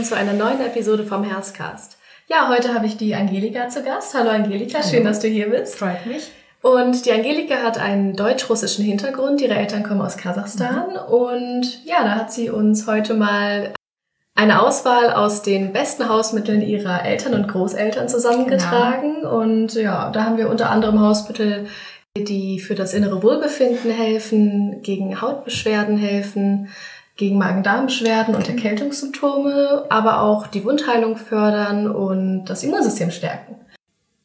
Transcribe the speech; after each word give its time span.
willkommen 0.00 0.04
zu 0.04 0.16
einer 0.16 0.32
neuen 0.32 0.60
Episode 0.62 1.04
vom 1.04 1.24
Herzcast. 1.24 1.98
Ja, 2.26 2.48
heute 2.48 2.72
habe 2.72 2.86
ich 2.86 2.96
die 2.96 3.14
Angelika 3.14 3.68
zu 3.68 3.82
Gast. 3.82 4.14
Hallo 4.14 4.30
Angelika, 4.30 4.78
Hallo. 4.78 4.88
schön, 4.88 5.04
dass 5.04 5.20
du 5.20 5.28
hier 5.28 5.50
bist. 5.50 5.76
Freut 5.76 6.06
mich. 6.06 6.30
Und 6.62 7.04
die 7.04 7.12
Angelika 7.12 7.56
hat 7.56 7.76
einen 7.76 8.16
deutsch-russischen 8.16 8.82
Hintergrund. 8.82 9.42
Ihre 9.42 9.56
Eltern 9.56 9.82
kommen 9.82 10.00
aus 10.00 10.16
Kasachstan. 10.16 10.92
Mhm. 10.92 11.14
Und 11.14 11.84
ja, 11.84 12.02
da 12.02 12.14
hat 12.14 12.32
sie 12.32 12.48
uns 12.48 12.86
heute 12.86 13.12
mal 13.12 13.74
eine 14.34 14.62
Auswahl 14.62 15.12
aus 15.12 15.42
den 15.42 15.74
besten 15.74 16.08
Hausmitteln 16.08 16.62
ihrer 16.62 17.04
Eltern 17.04 17.34
und 17.34 17.48
Großeltern 17.48 18.08
zusammengetragen. 18.08 19.16
Genau. 19.20 19.40
Und 19.40 19.74
ja, 19.74 20.10
da 20.10 20.24
haben 20.24 20.38
wir 20.38 20.48
unter 20.48 20.70
anderem 20.70 21.00
Hausmittel, 21.00 21.66
die 22.16 22.58
für 22.58 22.74
das 22.74 22.94
innere 22.94 23.22
Wohlbefinden 23.22 23.90
helfen, 23.90 24.80
gegen 24.80 25.20
Hautbeschwerden 25.20 25.98
helfen, 25.98 26.68
gegen 27.16 27.38
Magen-Darm-Beschwerden 27.38 28.34
und 28.34 28.48
Erkältungssymptome, 28.48 29.86
aber 29.90 30.22
auch 30.22 30.46
die 30.46 30.64
Wundheilung 30.64 31.16
fördern 31.16 31.90
und 31.90 32.46
das 32.46 32.62
Immunsystem 32.62 33.10
stärken. 33.10 33.56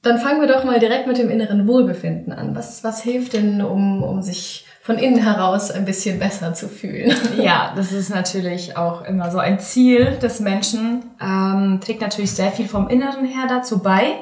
Dann 0.01 0.19
fangen 0.19 0.39
wir 0.39 0.47
doch 0.47 0.63
mal 0.63 0.79
direkt 0.79 1.07
mit 1.07 1.17
dem 1.17 1.31
inneren 1.31 1.67
Wohlbefinden 1.67 2.31
an. 2.31 2.55
Was, 2.55 2.83
was 2.83 3.01
hilft 3.01 3.33
denn, 3.33 3.61
um, 3.61 4.03
um 4.03 4.21
sich 4.21 4.67
von 4.83 4.99
innen 4.99 5.17
heraus 5.17 5.71
ein 5.71 5.83
bisschen 5.83 6.19
besser 6.19 6.53
zu 6.53 6.69
fühlen? 6.69 7.11
Ja, 7.41 7.73
das 7.75 7.91
ist 7.91 8.09
natürlich 8.09 8.77
auch 8.77 9.03
immer 9.03 9.31
so 9.31 9.39
ein 9.39 9.59
Ziel 9.59 10.17
des 10.21 10.39
Menschen. 10.39 11.05
Ähm, 11.19 11.79
trägt 11.83 12.01
natürlich 12.01 12.33
sehr 12.33 12.51
viel 12.51 12.67
vom 12.67 12.87
Inneren 12.87 13.25
her 13.25 13.45
dazu 13.49 13.81
bei. 13.81 14.19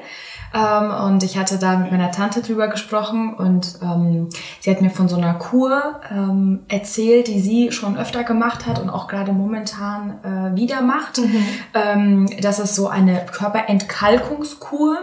Ähm, 0.54 0.92
und 1.06 1.24
ich 1.24 1.38
hatte 1.38 1.58
da 1.58 1.78
mit 1.78 1.92
meiner 1.92 2.12
Tante 2.12 2.42
drüber 2.42 2.68
gesprochen 2.68 3.34
und 3.34 3.80
ähm, 3.82 4.30
sie 4.60 4.70
hat 4.70 4.82
mir 4.82 4.92
von 4.92 5.08
so 5.08 5.18
einer 5.18 5.34
Kur 5.34 6.00
ähm, 6.12 6.66
erzählt, 6.68 7.28
die 7.28 7.40
sie 7.40 7.72
schon 7.72 7.98
öfter 7.98 8.24
gemacht 8.24 8.68
hat 8.68 8.80
und 8.80 8.92
auch 8.92 9.08
gerade 9.08 9.34
momentan 9.34 10.20
äh, 10.24 10.56
wieder 10.56 10.82
macht. 10.82 11.18
Mhm. 11.18 11.46
Ähm, 11.74 12.30
das 12.42 12.60
ist 12.60 12.76
so 12.76 12.88
eine 12.88 13.26
Körperentkalkungskur. 13.26 14.98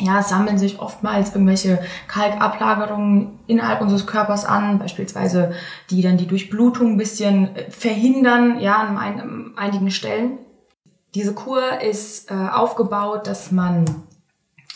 Ja, 0.00 0.20
es 0.20 0.28
sammeln 0.28 0.58
sich 0.58 0.78
oftmals 0.78 1.34
irgendwelche 1.34 1.80
Kalkablagerungen 2.06 3.40
innerhalb 3.48 3.80
unseres 3.80 4.06
Körpers 4.06 4.44
an, 4.44 4.78
beispielsweise 4.78 5.54
die 5.90 6.02
dann 6.02 6.18
die 6.18 6.28
Durchblutung 6.28 6.92
ein 6.92 6.96
bisschen 6.96 7.56
äh, 7.56 7.68
verhindern, 7.68 8.60
ja, 8.60 8.76
an, 8.76 8.96
ein, 8.96 9.20
an 9.20 9.52
einigen 9.56 9.90
Stellen. 9.90 10.38
Diese 11.16 11.34
Kur 11.34 11.80
ist 11.80 12.30
äh, 12.30 12.34
aufgebaut, 12.34 13.26
dass 13.26 13.50
man 13.50 13.86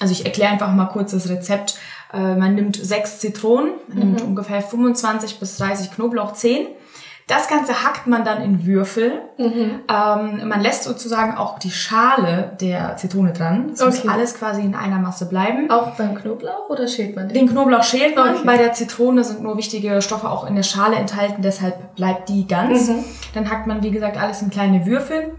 also 0.02 0.12
ich 0.12 0.26
erkläre 0.26 0.50
einfach 0.50 0.72
mal 0.72 0.86
kurz 0.86 1.12
das 1.12 1.28
Rezept. 1.28 1.78
Äh, 2.12 2.34
man 2.34 2.56
nimmt 2.56 2.76
sechs 2.76 3.20
Zitronen, 3.20 3.74
man 3.86 3.98
mhm. 3.98 4.04
nimmt 4.04 4.22
ungefähr 4.22 4.60
25 4.60 5.38
bis 5.38 5.56
30 5.58 5.92
Knoblauchzehen. 5.92 6.66
Das 7.28 7.46
Ganze 7.46 7.84
hackt 7.84 8.08
man 8.08 8.24
dann 8.24 8.42
in 8.42 8.66
Würfel. 8.66 9.22
Mhm. 9.38 9.82
Ähm, 9.88 10.48
man 10.48 10.60
lässt 10.60 10.82
sozusagen 10.82 11.36
auch 11.36 11.60
die 11.60 11.70
Schale 11.70 12.56
der 12.60 12.96
Zitrone 12.96 13.32
dran. 13.32 13.70
Es 13.72 13.80
okay. 13.80 13.90
muss 13.90 14.08
alles 14.08 14.34
quasi 14.34 14.62
in 14.62 14.74
einer 14.74 14.98
Masse 14.98 15.26
bleiben. 15.26 15.70
Auch 15.70 15.92
beim 15.92 16.16
Knoblauch 16.16 16.68
oder 16.68 16.88
schält 16.88 17.14
man 17.14 17.28
den? 17.28 17.34
Den 17.34 17.48
Knoblauch 17.48 17.84
schält 17.84 18.16
man. 18.16 18.34
Okay. 18.34 18.44
Bei 18.44 18.56
der 18.56 18.72
Zitrone 18.72 19.22
sind 19.22 19.40
nur 19.40 19.56
wichtige 19.56 20.02
Stoffe 20.02 20.28
auch 20.28 20.48
in 20.48 20.56
der 20.56 20.64
Schale 20.64 20.96
enthalten, 20.96 21.42
deshalb 21.42 21.94
bleibt 21.94 22.28
die 22.28 22.48
ganz. 22.48 22.88
Mhm. 22.88 23.04
Dann 23.34 23.48
hackt 23.48 23.68
man, 23.68 23.84
wie 23.84 23.92
gesagt, 23.92 24.16
alles 24.16 24.42
in 24.42 24.50
kleine 24.50 24.84
Würfel. 24.84 25.32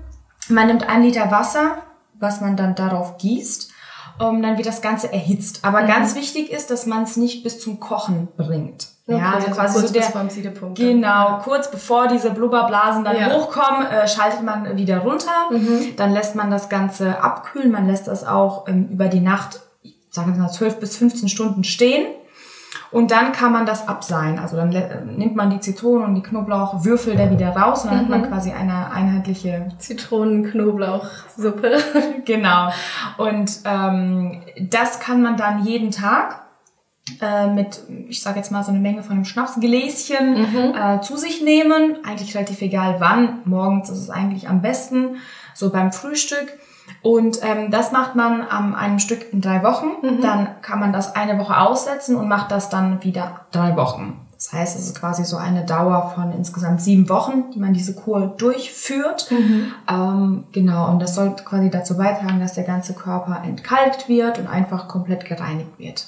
Man 0.47 0.67
nimmt 0.67 0.87
ein 0.87 1.03
Liter 1.03 1.31
Wasser, 1.31 1.79
was 2.17 2.39
man 2.39 2.55
dann 2.55 2.75
darauf 2.75 3.17
gießt 3.17 3.72
um, 4.19 4.41
dann 4.41 4.57
wird 4.57 4.67
das 4.67 4.81
Ganze 4.81 5.11
erhitzt. 5.11 5.59
Aber 5.63 5.81
mhm. 5.81 5.87
ganz 5.87 6.15
wichtig 6.15 6.51
ist, 6.51 6.69
dass 6.69 6.85
man 6.85 7.03
es 7.03 7.17
nicht 7.17 7.43
bis 7.43 7.59
zum 7.59 7.79
Kochen 7.79 8.27
bringt. 8.37 8.87
Okay, 9.05 9.17
ja, 9.17 9.33
also, 9.33 9.47
also 9.47 9.59
quasi 9.59 9.73
kurz 9.73 9.87
so 9.87 9.93
der, 9.93 10.03
vom 10.03 10.29
Siedepunkt. 10.29 10.77
Genau, 10.77 11.39
kurz 11.43 11.69
bevor 11.69 12.07
diese 12.07 12.31
Blubberblasen 12.31 13.03
dann 13.03 13.17
ja. 13.17 13.31
hochkommen, 13.31 13.85
äh, 13.85 14.07
schaltet 14.07 14.43
man 14.43 14.77
wieder 14.77 14.99
runter. 14.99 15.49
Mhm. 15.51 15.95
Dann 15.97 16.13
lässt 16.13 16.35
man 16.35 16.49
das 16.49 16.69
Ganze 16.69 17.21
abkühlen. 17.21 17.71
Man 17.71 17.87
lässt 17.87 18.07
das 18.07 18.25
auch 18.25 18.67
ähm, 18.67 18.87
über 18.89 19.09
die 19.09 19.19
Nacht, 19.19 19.59
sagen 20.09 20.33
wir 20.33 20.41
mal, 20.41 20.49
12 20.49 20.79
bis 20.79 20.95
15 20.95 21.27
Stunden 21.27 21.65
stehen. 21.65 22.05
Und 22.93 23.09
dann 23.09 23.31
kann 23.31 23.51
man 23.51 23.65
das 23.65 23.87
abseihen. 23.87 24.37
Also 24.37 24.55
dann 24.55 24.69
nimmt 25.17 25.35
man 25.35 25.49
die 25.49 25.59
Zitronen 25.59 26.05
und 26.07 26.15
die 26.15 26.21
Knoblauchwürfel 26.21 27.15
da 27.15 27.31
wieder 27.31 27.49
raus 27.49 27.83
und 27.83 27.89
dann 27.89 27.97
mhm. 27.97 28.01
hat 28.01 28.09
man 28.09 28.21
mhm. 28.21 28.27
quasi 28.27 28.51
eine 28.51 28.91
einheitliche 28.91 29.67
Zitronen-Knoblauchsuppe. 29.79 31.77
genau. 32.25 32.69
Und 33.17 33.59
ähm, 33.65 34.43
das 34.59 34.99
kann 34.99 35.23
man 35.23 35.37
dann 35.37 35.65
jeden 35.65 35.89
Tag 35.89 36.43
äh, 37.19 37.47
mit, 37.47 37.81
ich 38.07 38.21
sage 38.21 38.37
jetzt 38.37 38.51
mal 38.51 38.63
so 38.63 38.71
eine 38.71 38.79
Menge 38.79 39.01
von 39.01 39.13
einem 39.15 39.25
Schnapsgläschen 39.25 40.41
mhm. 40.41 40.75
äh, 40.75 41.01
zu 41.01 41.17
sich 41.17 41.41
nehmen. 41.41 41.97
Eigentlich 42.05 42.35
relativ 42.35 42.61
egal 42.61 42.97
wann. 42.99 43.39
Morgens 43.45 43.89
ist 43.89 43.99
es 43.99 44.09
eigentlich 44.11 44.47
am 44.47 44.61
besten. 44.61 45.17
So 45.55 45.71
beim 45.71 45.91
Frühstück. 45.91 46.59
Und 47.01 47.39
ähm, 47.43 47.69
das 47.69 47.91
macht 47.91 48.15
man 48.15 48.41
an 48.41 48.75
einem 48.75 48.99
Stück 48.99 49.33
in 49.33 49.41
drei 49.41 49.63
Wochen. 49.63 49.87
Mhm. 50.01 50.21
Dann 50.21 50.61
kann 50.61 50.79
man 50.79 50.93
das 50.93 51.15
eine 51.15 51.37
Woche 51.37 51.57
aussetzen 51.57 52.15
und 52.15 52.27
macht 52.27 52.51
das 52.51 52.69
dann 52.69 53.03
wieder 53.03 53.41
drei 53.51 53.75
Wochen. 53.75 54.19
Das 54.43 54.51
heißt, 54.51 54.77
es 54.77 54.87
ist 54.87 54.99
quasi 54.99 55.23
so 55.23 55.37
eine 55.37 55.63
Dauer 55.63 56.11
von 56.15 56.33
insgesamt 56.33 56.81
sieben 56.81 57.07
Wochen, 57.07 57.51
die 57.51 57.59
man 57.59 57.73
diese 57.73 57.95
Kur 57.95 58.27
durchführt. 58.37 59.31
Mhm. 59.31 59.71
Ähm, 59.89 60.43
genau, 60.51 60.89
und 60.89 61.01
das 61.01 61.15
soll 61.15 61.33
quasi 61.45 61.69
dazu 61.69 61.95
beitragen, 61.95 62.41
dass 62.41 62.53
der 62.53 62.65
ganze 62.65 62.93
Körper 62.93 63.41
entkalkt 63.43 64.09
wird 64.09 64.39
und 64.39 64.47
einfach 64.47 64.89
komplett 64.89 65.25
gereinigt 65.25 65.79
wird. 65.79 66.07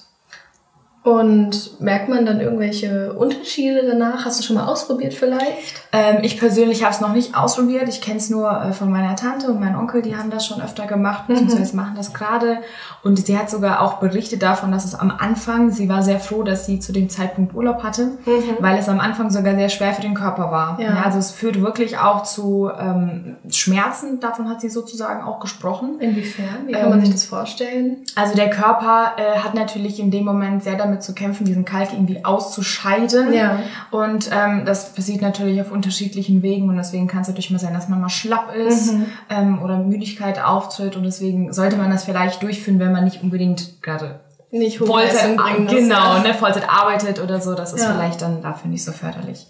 Und 1.06 1.80
merkt 1.80 2.10
man 2.10 2.26
dann 2.26 2.42
irgendwelche 2.42 3.14
Unterschiede 3.14 3.86
danach? 3.88 4.26
Hast 4.26 4.40
du 4.40 4.44
schon 4.44 4.56
mal 4.56 4.66
ausprobiert 4.66 5.14
vielleicht? 5.14 5.84
Ähm, 5.92 6.24
ich 6.24 6.40
persönlich 6.40 6.84
habe 6.84 6.96
es 6.96 7.00
noch 7.00 7.14
nicht 7.14 7.38
ausprobiert. 7.38 7.88
Ich 7.88 8.02
kenne 8.02 8.18
es 8.18 8.32
nur 8.32 8.50
äh, 8.50 8.74
von 8.74 8.90
meiner 8.90 9.16
Tante 9.16 9.52
und 9.52 9.60
meinem 9.60 9.78
Onkel, 9.78 10.02
die 10.02 10.16
haben 10.16 10.32
das 10.32 10.48
schon 10.48 10.64
öfter 10.64 10.88
gemacht, 10.88 11.30
mhm. 11.30 11.36
beziehungsweise 11.36 11.76
machen 11.76 11.94
das 11.96 12.12
gerade. 12.12 12.58
Und 13.04 13.24
sie 13.24 13.38
hat 13.38 13.52
sogar 13.52 13.82
auch 13.82 14.00
berichtet 14.00 14.42
davon, 14.42 14.72
dass 14.72 14.84
es 14.84 14.96
am 14.96 15.12
Anfang, 15.12 15.70
sie 15.70 15.88
war 15.88 16.02
sehr 16.02 16.20
froh, 16.20 16.42
dass 16.42 16.66
sie 16.66 16.80
zu 16.80 16.92
dem 16.92 17.08
Zeitpunkt 17.08 17.54
Urlaub 17.54 17.84
hatte, 17.84 18.06
mhm. 18.26 18.58
weil 18.60 18.80
es 18.80 18.90
am 18.90 19.00
Anfang 19.00 19.30
sogar 19.30 19.54
sehr 19.54 19.70
schwer 19.70 19.94
für 19.94 20.02
den 20.02 20.16
Körper 20.16 20.50
war. 20.50 20.80
Ja. 20.82 20.88
ja 20.88 21.04
also 21.04 21.20
es 21.20 21.30
führt 21.30 21.62
wirklich 21.62 22.00
auch 22.00 22.24
zu 22.24 22.72
ähm, 22.80 23.36
Schmerzen, 23.52 24.20
davon 24.22 24.50
hat 24.50 24.60
sie 24.60 24.70
sozusagen 24.70 25.22
auch 25.22 25.40
gesprochen. 25.40 26.00
Inwiefern? 26.00 26.66
Wie 26.66 26.72
kann 26.72 26.86
ähm, 26.86 26.90
man 26.90 27.02
sich 27.02 27.12
das 27.12 27.26
vorstellen? 27.26 27.98
Also 28.16 28.34
der 28.34 28.50
Körper 28.50 29.14
äh, 29.18 29.38
hat 29.38 29.54
natürlich 29.54 30.00
in 30.00 30.10
dem 30.10 30.26
Moment 30.26 30.64
sehr 30.64 30.78
damit 30.78 30.95
zu 31.00 31.14
kämpfen, 31.14 31.46
diesen 31.46 31.66
Kalk 31.66 31.94
irgendwie 31.94 32.24
auszuscheiden. 32.24 33.34
Ja. 33.34 33.60
Und 33.92 34.30
ähm, 34.32 34.64
das 34.66 34.94
passiert 34.94 35.22
natürlich 35.22 35.62
auf 35.62 35.72
unterschiedlichen 35.72 36.42
Wegen 36.42 36.70
und 36.70 36.78
deswegen 36.78 37.08
kann 37.08 37.22
es 37.22 37.28
natürlich 37.28 37.52
mal 37.52 37.60
sein, 37.60 37.74
dass 37.74 37.90
man 37.90 38.02
mal 38.02 38.10
schlapp 38.10 38.54
ist 38.56 38.94
mhm. 38.94 39.06
ähm, 39.30 39.62
oder 39.62 39.78
Müdigkeit 39.78 40.44
auftritt 40.44 40.96
und 40.96 41.04
deswegen 41.04 41.54
sollte 41.54 41.78
man 41.78 41.92
das 41.92 42.04
vielleicht 42.04 42.42
durchführen, 42.44 42.80
wenn 42.80 42.92
man 42.92 43.04
nicht 43.04 43.24
unbedingt 43.24 43.82
gerade 43.82 44.20
nicht 44.52 44.78
Vollzeit, 44.78 45.38
genau, 45.68 46.20
ne, 46.20 46.34
Vollzeit 46.34 46.70
arbeitet 46.70 47.22
oder 47.22 47.42
so. 47.42 47.56
Das 47.56 47.74
ist 47.74 47.82
ja. 47.82 47.94
vielleicht 47.94 48.22
dann 48.22 48.42
dafür 48.42 48.70
nicht 48.70 48.84
so 48.84 48.92
förderlich. 48.92 49.48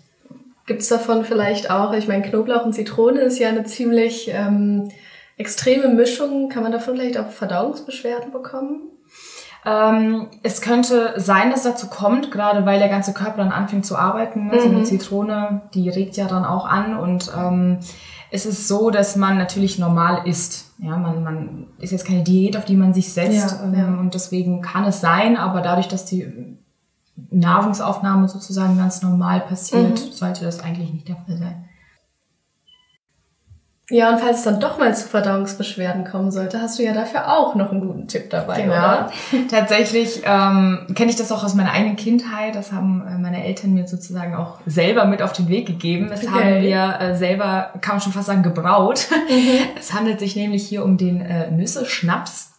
Gibt's 0.65 0.87
davon 0.87 1.25
vielleicht 1.25 1.69
auch, 1.69 1.93
ich 1.93 2.07
meine, 2.07 2.23
Knoblauch 2.23 2.65
und 2.65 2.73
Zitrone 2.73 3.19
ist 3.21 3.37
ja 3.37 3.49
eine 3.49 3.65
ziemlich 3.65 4.31
ähm, 4.33 4.89
extreme 5.37 5.89
Mischung. 5.89 6.49
Kann 6.49 6.63
man 6.63 6.71
davon 6.71 6.95
vielleicht 6.95 7.19
auch 7.19 7.29
Verdauungsbeschwerden 7.29 8.31
bekommen? 8.31 8.89
Ähm, 9.65 10.27
es 10.43 10.61
könnte 10.61 11.13
sein, 11.17 11.49
dass 11.49 11.63
dazu 11.63 11.87
kommt, 11.87 12.31
gerade 12.31 12.65
weil 12.65 12.77
der 12.77 12.89
ganze 12.89 13.13
Körper 13.13 13.37
dann 13.37 13.51
anfängt 13.51 13.85
zu 13.85 13.97
arbeiten. 13.97 14.51
Also 14.51 14.67
mhm. 14.67 14.75
eine 14.75 14.83
Zitrone, 14.83 15.61
die 15.73 15.89
regt 15.89 16.17
ja 16.17 16.27
dann 16.27 16.45
auch 16.45 16.67
an 16.67 16.97
und 16.97 17.31
ähm, 17.35 17.79
es 18.31 18.45
ist 18.45 18.67
so, 18.67 18.89
dass 18.91 19.15
man 19.15 19.37
natürlich 19.37 19.79
normal 19.79 20.27
isst. 20.27 20.73
Ja, 20.79 20.97
man, 20.97 21.23
man 21.23 21.67
ist 21.79 21.91
jetzt 21.91 22.05
keine 22.05 22.23
Diät, 22.23 22.57
auf 22.57 22.65
die 22.65 22.75
man 22.75 22.93
sich 22.93 23.11
setzt 23.11 23.51
ja, 23.53 23.63
ähm, 23.63 23.73
ja. 23.73 23.99
und 23.99 24.13
deswegen 24.13 24.61
kann 24.61 24.83
es 24.83 25.01
sein, 25.01 25.37
aber 25.37 25.61
dadurch, 25.61 25.87
dass 25.87 26.05
die 26.05 26.57
Nahrungsaufnahme 27.31 28.27
sozusagen 28.27 28.77
ganz 28.77 29.01
normal 29.01 29.41
passiert, 29.41 30.05
mhm. 30.05 30.11
sollte 30.11 30.43
das 30.43 30.59
eigentlich 30.59 30.93
nicht 30.93 31.07
der 31.07 31.15
Fall 31.15 31.37
sein. 31.37 31.65
Ja, 33.91 34.09
und 34.09 34.19
falls 34.19 34.39
es 34.39 34.43
dann 34.43 34.59
doch 34.59 34.79
mal 34.79 34.95
zu 34.95 35.07
Verdauungsbeschwerden 35.07 36.05
kommen 36.05 36.31
sollte, 36.31 36.59
hast 36.59 36.79
du 36.79 36.83
ja 36.83 36.91
dafür 36.91 37.31
auch 37.31 37.53
noch 37.53 37.71
einen 37.71 37.81
guten 37.81 38.07
Tipp 38.07 38.31
dabei, 38.31 38.63
genau. 38.63 38.73
oder? 38.73 39.11
Tatsächlich 39.51 40.23
ähm, 40.25 40.87
kenne 40.95 41.11
ich 41.11 41.17
das 41.17 41.31
auch 41.31 41.43
aus 41.43 41.53
meiner 41.53 41.71
eigenen 41.71 41.95
Kindheit. 41.95 42.55
Das 42.55 42.71
haben 42.71 43.05
äh, 43.07 43.19
meine 43.19 43.45
Eltern 43.45 43.75
mir 43.75 43.87
sozusagen 43.87 44.33
auch 44.33 44.57
selber 44.65 45.05
mit 45.05 45.21
auf 45.21 45.33
den 45.33 45.49
Weg 45.49 45.67
gegeben. 45.67 46.07
Das 46.09 46.23
okay. 46.23 46.33
haben 46.33 46.61
wir 46.63 46.99
äh, 46.99 47.15
selber, 47.15 47.73
kann 47.81 47.95
man 47.95 48.01
schon 48.01 48.11
fast 48.11 48.27
sagen, 48.27 48.43
gebraut. 48.43 49.07
Mhm. 49.27 49.79
Es 49.79 49.93
handelt 49.93 50.19
sich 50.19 50.35
nämlich 50.35 50.67
hier 50.67 50.85
um 50.85 50.97
den 50.97 51.19
äh, 51.19 51.49
Nüsse-Schnaps. 51.49 52.51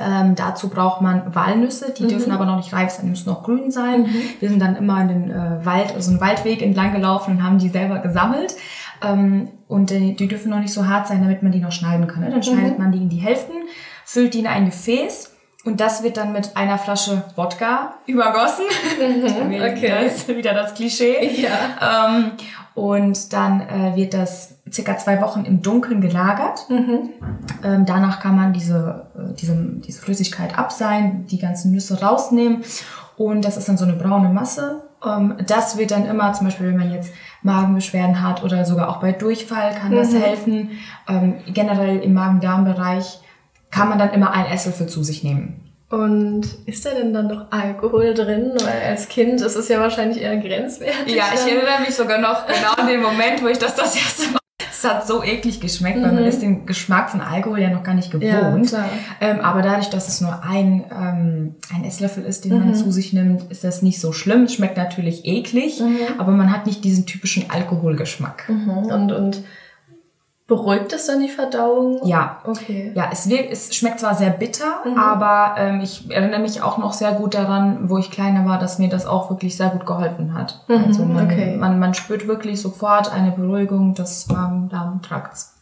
Ähm, 0.00 0.34
dazu 0.34 0.68
braucht 0.68 1.02
man 1.02 1.34
Walnüsse, 1.34 1.92
die 1.96 2.04
mhm. 2.04 2.08
dürfen 2.08 2.32
aber 2.32 2.46
noch 2.46 2.56
nicht 2.56 2.72
reif 2.72 2.90
sein, 2.90 3.04
die 3.04 3.10
müssen 3.10 3.28
noch 3.28 3.42
grün 3.42 3.70
sein. 3.70 4.02
Mhm. 4.02 4.22
Wir 4.38 4.48
sind 4.48 4.60
dann 4.60 4.76
immer 4.76 5.00
in 5.02 5.08
den 5.08 5.30
äh, 5.30 5.64
Wald, 5.64 5.94
also 5.94 6.10
einen 6.10 6.20
Waldweg 6.20 6.62
entlang 6.62 6.92
gelaufen 6.92 7.36
und 7.36 7.42
haben 7.42 7.58
die 7.58 7.68
selber 7.68 7.98
gesammelt. 7.98 8.54
Ähm, 9.02 9.48
und 9.68 9.92
äh, 9.92 10.12
die 10.12 10.28
dürfen 10.28 10.50
noch 10.50 10.60
nicht 10.60 10.72
so 10.72 10.86
hart 10.86 11.06
sein, 11.06 11.22
damit 11.22 11.42
man 11.42 11.52
die 11.52 11.60
noch 11.60 11.72
schneiden 11.72 12.06
kann. 12.06 12.22
Ne? 12.22 12.30
Dann 12.30 12.42
schneidet 12.42 12.78
mhm. 12.78 12.84
man 12.84 12.92
die 12.92 12.98
in 12.98 13.08
die 13.08 13.18
Hälften, 13.18 13.54
füllt 14.04 14.34
die 14.34 14.40
in 14.40 14.46
ein 14.46 14.66
Gefäß 14.66 15.34
und 15.64 15.80
das 15.80 16.02
wird 16.02 16.16
dann 16.16 16.32
mit 16.32 16.56
einer 16.56 16.78
Flasche 16.78 17.22
Wodka 17.36 17.94
übergossen. 18.06 18.64
Mhm, 18.98 19.54
okay. 19.54 20.04
Das 20.04 20.16
ist 20.16 20.28
wieder 20.28 20.54
das 20.54 20.74
Klischee. 20.74 21.42
Ja. 21.42 22.08
Ähm, 22.08 22.32
und 22.74 23.32
dann 23.32 23.60
äh, 23.60 23.96
wird 23.96 24.14
das 24.14 24.56
circa 24.70 24.96
zwei 24.96 25.20
Wochen 25.20 25.44
im 25.44 25.60
Dunkeln 25.60 26.00
gelagert. 26.00 26.66
Mhm. 26.70 27.10
Ähm, 27.62 27.84
danach 27.84 28.20
kann 28.20 28.36
man 28.36 28.52
diese, 28.52 29.06
äh, 29.14 29.34
diese, 29.34 29.54
diese 29.54 30.00
Flüssigkeit 30.00 30.58
abseihen, 30.58 31.26
die 31.26 31.38
ganzen 31.38 31.72
Nüsse 31.72 32.00
rausnehmen 32.00 32.62
und 33.16 33.44
das 33.44 33.58
ist 33.58 33.68
dann 33.68 33.76
so 33.76 33.84
eine 33.84 33.94
braune 33.94 34.30
Masse. 34.30 34.82
Ähm, 35.04 35.36
das 35.46 35.78
wird 35.78 35.90
dann 35.90 36.06
immer, 36.06 36.32
zum 36.32 36.46
Beispiel, 36.46 36.68
wenn 36.68 36.76
man 36.76 36.92
jetzt 36.92 37.12
Magenbeschwerden 37.42 38.22
hat 38.22 38.42
oder 38.42 38.64
sogar 38.64 38.88
auch 38.88 39.00
bei 39.00 39.12
Durchfall 39.12 39.74
kann 39.74 39.94
das 39.94 40.12
mhm. 40.12 40.22
helfen. 40.22 40.70
Ähm, 41.08 41.36
generell 41.46 42.00
im 42.00 42.14
Magen-Darm-Bereich 42.14 43.20
kann 43.70 43.88
man 43.88 43.98
dann 43.98 44.12
immer 44.12 44.32
ein 44.32 44.46
Esslöffel 44.46 44.88
zu 44.88 45.02
sich 45.02 45.24
nehmen. 45.24 45.70
Und 45.90 46.46
ist 46.66 46.86
da 46.86 46.90
denn 46.90 47.12
dann 47.12 47.26
noch 47.26 47.50
Alkohol 47.50 48.14
drin? 48.14 48.52
Weil 48.60 48.90
als 48.90 49.08
Kind 49.08 49.40
ist 49.40 49.56
es 49.56 49.68
ja 49.68 49.80
wahrscheinlich 49.80 50.22
eher 50.22 50.36
grenzwertig. 50.36 51.16
Ja, 51.16 51.24
ich 51.34 51.40
erinnere 51.40 51.80
mich 51.80 51.94
sogar 51.94 52.18
noch 52.18 52.46
genau 52.46 52.74
an 52.76 52.86
den 52.86 53.02
Moment, 53.02 53.42
wo 53.42 53.48
ich 53.48 53.58
das 53.58 53.74
das 53.74 53.96
erste 53.96 54.30
Mal 54.30 54.39
es 54.82 54.90
hat 54.90 55.06
so 55.06 55.22
eklig 55.22 55.60
geschmeckt, 55.60 55.98
mhm. 55.98 56.02
weil 56.02 56.12
man 56.12 56.22
mhm. 56.22 56.28
ist 56.28 56.42
den 56.42 56.66
Geschmack 56.66 57.10
von 57.10 57.20
Alkohol 57.20 57.60
ja 57.60 57.70
noch 57.70 57.82
gar 57.82 57.94
nicht 57.94 58.10
gewohnt. 58.10 58.72
Ja, 58.72 58.88
ähm, 59.20 59.40
aber 59.40 59.62
dadurch, 59.62 59.90
dass 59.90 60.08
es 60.08 60.20
nur 60.20 60.42
ein, 60.42 60.84
ähm, 60.90 61.54
ein 61.74 61.84
Esslöffel 61.84 62.24
ist, 62.24 62.44
den 62.44 62.54
mhm. 62.54 62.58
man 62.60 62.74
zu 62.74 62.90
sich 62.90 63.12
nimmt, 63.12 63.50
ist 63.50 63.62
das 63.62 63.82
nicht 63.82 64.00
so 64.00 64.12
schlimm. 64.12 64.44
Es 64.44 64.54
schmeckt 64.54 64.76
natürlich 64.76 65.26
eklig, 65.26 65.80
mhm. 65.80 65.96
aber 66.18 66.32
man 66.32 66.52
hat 66.52 66.66
nicht 66.66 66.82
diesen 66.84 67.04
typischen 67.06 67.50
Alkoholgeschmack. 67.50 68.48
Mhm. 68.48 68.70
Und, 68.70 69.12
und 69.12 69.42
Beruhigt 70.50 70.92
es 70.92 71.06
dann 71.06 71.20
die 71.20 71.28
Verdauung? 71.28 72.00
Ja. 72.04 72.40
Okay. 72.42 72.90
Ja, 72.96 73.08
es, 73.12 73.28
wirkt, 73.28 73.52
es 73.52 73.72
schmeckt 73.72 74.00
zwar 74.00 74.16
sehr 74.16 74.30
bitter, 74.30 74.80
mhm. 74.84 74.98
aber 74.98 75.54
ähm, 75.56 75.80
ich 75.80 76.10
erinnere 76.10 76.40
mich 76.40 76.60
auch 76.60 76.76
noch 76.76 76.92
sehr 76.92 77.12
gut 77.12 77.34
daran, 77.34 77.88
wo 77.88 77.98
ich 77.98 78.10
kleiner 78.10 78.44
war, 78.44 78.58
dass 78.58 78.80
mir 78.80 78.88
das 78.88 79.06
auch 79.06 79.30
wirklich 79.30 79.56
sehr 79.56 79.68
gut 79.68 79.86
geholfen 79.86 80.34
hat. 80.34 80.64
Mhm. 80.66 80.84
Also 80.88 81.04
man, 81.04 81.26
okay. 81.26 81.56
man, 81.56 81.78
man 81.78 81.94
spürt 81.94 82.26
wirklich 82.26 82.60
sofort 82.60 83.12
eine 83.12 83.30
Beruhigung 83.30 83.94
des 83.94 84.26
Magen-Darm-Trakts. 84.26 85.54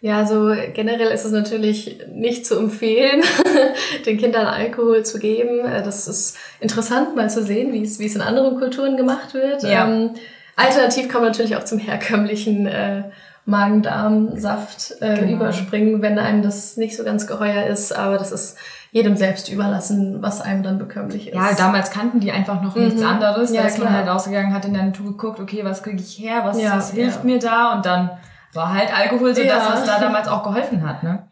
Ja, 0.00 0.16
also 0.16 0.54
generell 0.72 1.08
ist 1.08 1.26
es 1.26 1.32
natürlich 1.32 2.00
nicht 2.10 2.46
zu 2.46 2.58
empfehlen, 2.58 3.22
den 4.06 4.16
Kindern 4.16 4.46
Alkohol 4.46 5.04
zu 5.04 5.18
geben. 5.18 5.66
Äh, 5.66 5.82
das 5.82 6.08
ist 6.08 6.38
interessant 6.58 7.16
mal 7.16 7.28
zu 7.28 7.44
sehen, 7.44 7.74
wie 7.74 7.82
es, 7.82 7.98
wie 7.98 8.06
es 8.06 8.14
in 8.14 8.22
anderen 8.22 8.56
Kulturen 8.58 8.96
gemacht 8.96 9.34
wird. 9.34 9.62
Ja. 9.62 9.86
Ähm, 9.86 10.12
alternativ 10.56 11.10
kann 11.10 11.20
man 11.20 11.32
natürlich 11.32 11.56
auch 11.56 11.64
zum 11.64 11.78
herkömmlichen 11.78 12.66
äh, 12.66 13.02
Magen-Darm-Saft 13.48 14.96
äh, 15.00 15.20
genau. 15.20 15.32
überspringen, 15.32 16.02
wenn 16.02 16.18
einem 16.18 16.42
das 16.42 16.76
nicht 16.76 16.96
so 16.96 17.02
ganz 17.02 17.26
geheuer 17.26 17.66
ist. 17.66 17.96
Aber 17.96 18.18
das 18.18 18.30
ist 18.30 18.58
jedem 18.90 19.16
selbst 19.16 19.48
überlassen, 19.48 20.20
was 20.20 20.40
einem 20.40 20.62
dann 20.62 20.78
bekömmlich 20.78 21.28
ist. 21.28 21.34
Ja, 21.34 21.52
damals 21.56 21.90
kannten 21.90 22.20
die 22.20 22.30
einfach 22.30 22.62
noch 22.62 22.76
mhm. 22.76 22.84
nichts 22.84 23.02
anderes. 23.02 23.52
Ja, 23.52 23.62
da 23.62 23.68
ist 23.68 23.78
man 23.78 23.92
halt 23.92 24.06
rausgegangen, 24.06 24.52
hat 24.52 24.66
in 24.66 24.74
der 24.74 24.84
Natur 24.84 25.06
geguckt, 25.06 25.40
okay, 25.40 25.64
was 25.64 25.82
kriege 25.82 26.00
ich 26.00 26.18
her, 26.18 26.42
was, 26.44 26.60
ja, 26.60 26.76
was 26.76 26.92
hilft 26.92 27.20
ja. 27.20 27.24
mir 27.24 27.38
da? 27.38 27.74
Und 27.74 27.86
dann 27.86 28.10
war 28.52 28.74
halt 28.74 28.96
Alkohol 28.96 29.34
so 29.34 29.42
ja. 29.42 29.56
das, 29.56 29.70
was 29.70 29.84
da 29.84 29.98
damals 29.98 30.28
auch 30.28 30.42
geholfen 30.42 30.86
hat. 30.86 31.02
Ne? 31.02 31.27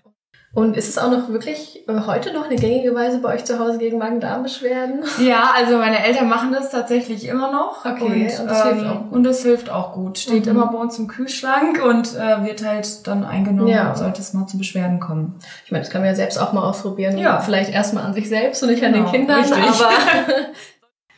Und 0.56 0.74
ist 0.74 0.88
es 0.88 0.96
auch 0.96 1.10
noch 1.10 1.28
wirklich 1.28 1.86
äh, 1.86 1.92
heute 2.06 2.32
noch 2.32 2.46
eine 2.46 2.56
gängige 2.56 2.94
Weise 2.94 3.18
bei 3.18 3.34
euch 3.34 3.44
zu 3.44 3.58
Hause 3.58 3.76
gegen 3.76 3.98
Magen-Darm-Beschwerden? 3.98 5.04
Ja, 5.26 5.50
also 5.54 5.76
meine 5.76 6.02
Eltern 6.02 6.28
machen 6.28 6.52
das 6.52 6.70
tatsächlich 6.70 7.26
immer 7.28 7.52
noch. 7.52 7.84
Okay, 7.84 8.30
und, 8.38 8.40
und 8.40 8.46
das, 8.48 8.64
ähm, 8.64 8.74
hilft 8.74 8.86
auch 8.86 9.10
und 9.10 9.24
das 9.24 9.42
hilft 9.42 9.70
auch 9.70 9.92
gut. 9.92 10.18
Steht 10.18 10.46
mhm. 10.46 10.52
immer 10.52 10.66
bei 10.68 10.78
uns 10.78 10.98
im 10.98 11.08
Kühlschrank 11.08 11.82
und 11.84 12.14
äh, 12.14 12.44
wird 12.44 12.64
halt 12.64 13.06
dann 13.06 13.24
eingenommen, 13.24 13.68
ja. 13.68 13.94
sollte 13.94 14.22
es 14.22 14.32
mal 14.32 14.46
zu 14.46 14.56
Beschwerden 14.56 14.98
kommen. 14.98 15.38
Ich 15.66 15.72
meine, 15.72 15.84
das 15.84 15.92
kann 15.92 16.00
man 16.00 16.08
ja 16.08 16.14
selbst 16.14 16.38
auch 16.38 16.54
mal 16.54 16.62
ausprobieren. 16.62 17.18
Ja. 17.18 17.40
Vielleicht 17.40 17.70
erstmal 17.70 18.04
an 18.04 18.14
sich 18.14 18.28
selbst 18.28 18.62
und 18.62 18.70
nicht 18.70 18.80
genau, 18.80 18.98
an 18.98 19.04
den 19.04 19.12
Kindern. 19.12 19.40
Richtig. 19.40 19.58
Aber 19.58 19.90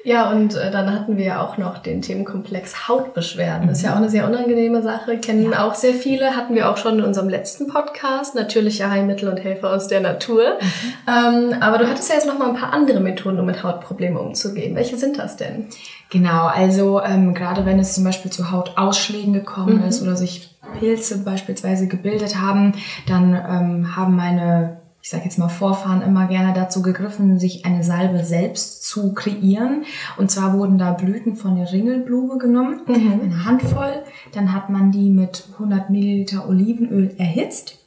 Ja, 0.08 0.30
und 0.30 0.54
äh, 0.54 0.70
dann 0.70 0.90
hatten 0.90 1.18
wir 1.18 1.24
ja 1.26 1.42
auch 1.42 1.58
noch 1.58 1.76
den 1.76 2.00
Themenkomplex 2.00 2.88
Hautbeschwerden. 2.88 3.68
Das 3.68 3.76
ist 3.76 3.84
ja 3.84 3.92
auch 3.92 3.98
eine 3.98 4.08
sehr 4.08 4.26
unangenehme 4.26 4.80
Sache, 4.80 5.18
kennen 5.18 5.52
ja. 5.52 5.66
auch 5.66 5.74
sehr 5.74 5.92
viele, 5.92 6.34
hatten 6.34 6.54
wir 6.54 6.70
auch 6.70 6.78
schon 6.78 7.00
in 7.00 7.04
unserem 7.04 7.28
letzten 7.28 7.66
Podcast, 7.66 8.34
natürliche 8.34 8.90
Heilmittel 8.90 9.28
und 9.28 9.36
Helfer 9.36 9.70
aus 9.70 9.86
der 9.86 10.00
Natur. 10.00 10.56
Mhm. 10.62 11.52
Ähm, 11.52 11.56
aber 11.60 11.76
du 11.76 11.86
hattest 11.86 12.08
ja 12.08 12.14
jetzt 12.14 12.26
noch 12.26 12.38
mal 12.38 12.48
ein 12.48 12.56
paar 12.56 12.72
andere 12.72 13.00
Methoden, 13.00 13.38
um 13.38 13.44
mit 13.44 13.62
Hautproblemen 13.62 14.16
umzugehen. 14.16 14.74
Welche 14.74 14.96
sind 14.96 15.18
das 15.18 15.36
denn? 15.36 15.66
Genau, 16.08 16.46
also 16.46 17.02
ähm, 17.02 17.34
gerade 17.34 17.66
wenn 17.66 17.78
es 17.78 17.94
zum 17.94 18.04
Beispiel 18.04 18.30
zu 18.30 18.50
Hautausschlägen 18.50 19.34
gekommen 19.34 19.82
mhm. 19.82 19.88
ist 19.88 20.00
oder 20.00 20.16
sich 20.16 20.56
Pilze 20.78 21.18
beispielsweise 21.18 21.86
gebildet 21.86 22.40
haben, 22.40 22.72
dann 23.06 23.34
ähm, 23.34 23.94
haben 23.94 24.16
meine 24.16 24.78
ich 25.08 25.12
sage 25.12 25.24
jetzt 25.24 25.38
mal 25.38 25.48
Vorfahren 25.48 26.02
immer 26.02 26.28
gerne 26.28 26.52
dazu 26.52 26.82
gegriffen, 26.82 27.38
sich 27.38 27.64
eine 27.64 27.82
Salbe 27.82 28.22
selbst 28.24 28.84
zu 28.84 29.14
kreieren. 29.14 29.86
Und 30.18 30.30
zwar 30.30 30.52
wurden 30.52 30.76
da 30.76 30.92
Blüten 30.92 31.34
von 31.34 31.56
der 31.56 31.72
Ringelblume 31.72 32.36
genommen, 32.36 32.82
mhm. 32.86 33.20
eine 33.22 33.44
Handvoll. 33.46 34.02
Dann 34.34 34.52
hat 34.52 34.68
man 34.68 34.92
die 34.92 35.08
mit 35.08 35.44
100 35.54 35.88
Milliliter 35.88 36.46
Olivenöl 36.46 37.14
erhitzt. 37.16 37.78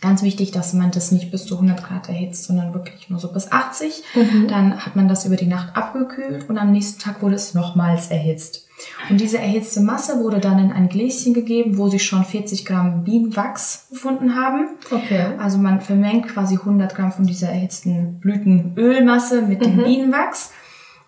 Ganz 0.00 0.22
wichtig, 0.22 0.50
dass 0.50 0.72
man 0.72 0.90
das 0.90 1.12
nicht 1.12 1.30
bis 1.30 1.44
zu 1.44 1.56
100 1.56 1.84
Grad 1.84 2.08
erhitzt, 2.08 2.44
sondern 2.44 2.72
wirklich 2.72 3.10
nur 3.10 3.18
so 3.18 3.30
bis 3.30 3.52
80. 3.52 4.02
Mhm. 4.14 4.48
Dann 4.48 4.86
hat 4.86 4.96
man 4.96 5.06
das 5.06 5.26
über 5.26 5.36
die 5.36 5.48
Nacht 5.48 5.76
abgekühlt 5.76 6.48
und 6.48 6.56
am 6.56 6.72
nächsten 6.72 6.98
Tag 6.98 7.20
wurde 7.20 7.34
es 7.34 7.52
nochmals 7.52 8.06
erhitzt. 8.06 8.67
Und 9.10 9.20
diese 9.20 9.38
erhitzte 9.38 9.80
Masse 9.80 10.20
wurde 10.20 10.38
dann 10.38 10.58
in 10.58 10.72
ein 10.72 10.88
Gläschen 10.88 11.34
gegeben, 11.34 11.78
wo 11.78 11.88
sich 11.88 12.04
schon 12.04 12.24
40 12.24 12.64
Gramm 12.64 13.04
Bienenwachs 13.04 13.86
befunden 13.90 14.34
haben. 14.34 14.68
Okay. 14.90 15.26
Also 15.38 15.58
man 15.58 15.80
vermengt 15.80 16.28
quasi 16.28 16.56
100 16.56 16.94
Gramm 16.94 17.12
von 17.12 17.26
dieser 17.26 17.48
erhitzten 17.48 18.20
Blütenölmasse 18.20 19.42
mit 19.42 19.64
dem 19.64 19.76
mhm. 19.76 19.84
Bienenwachs. 19.84 20.52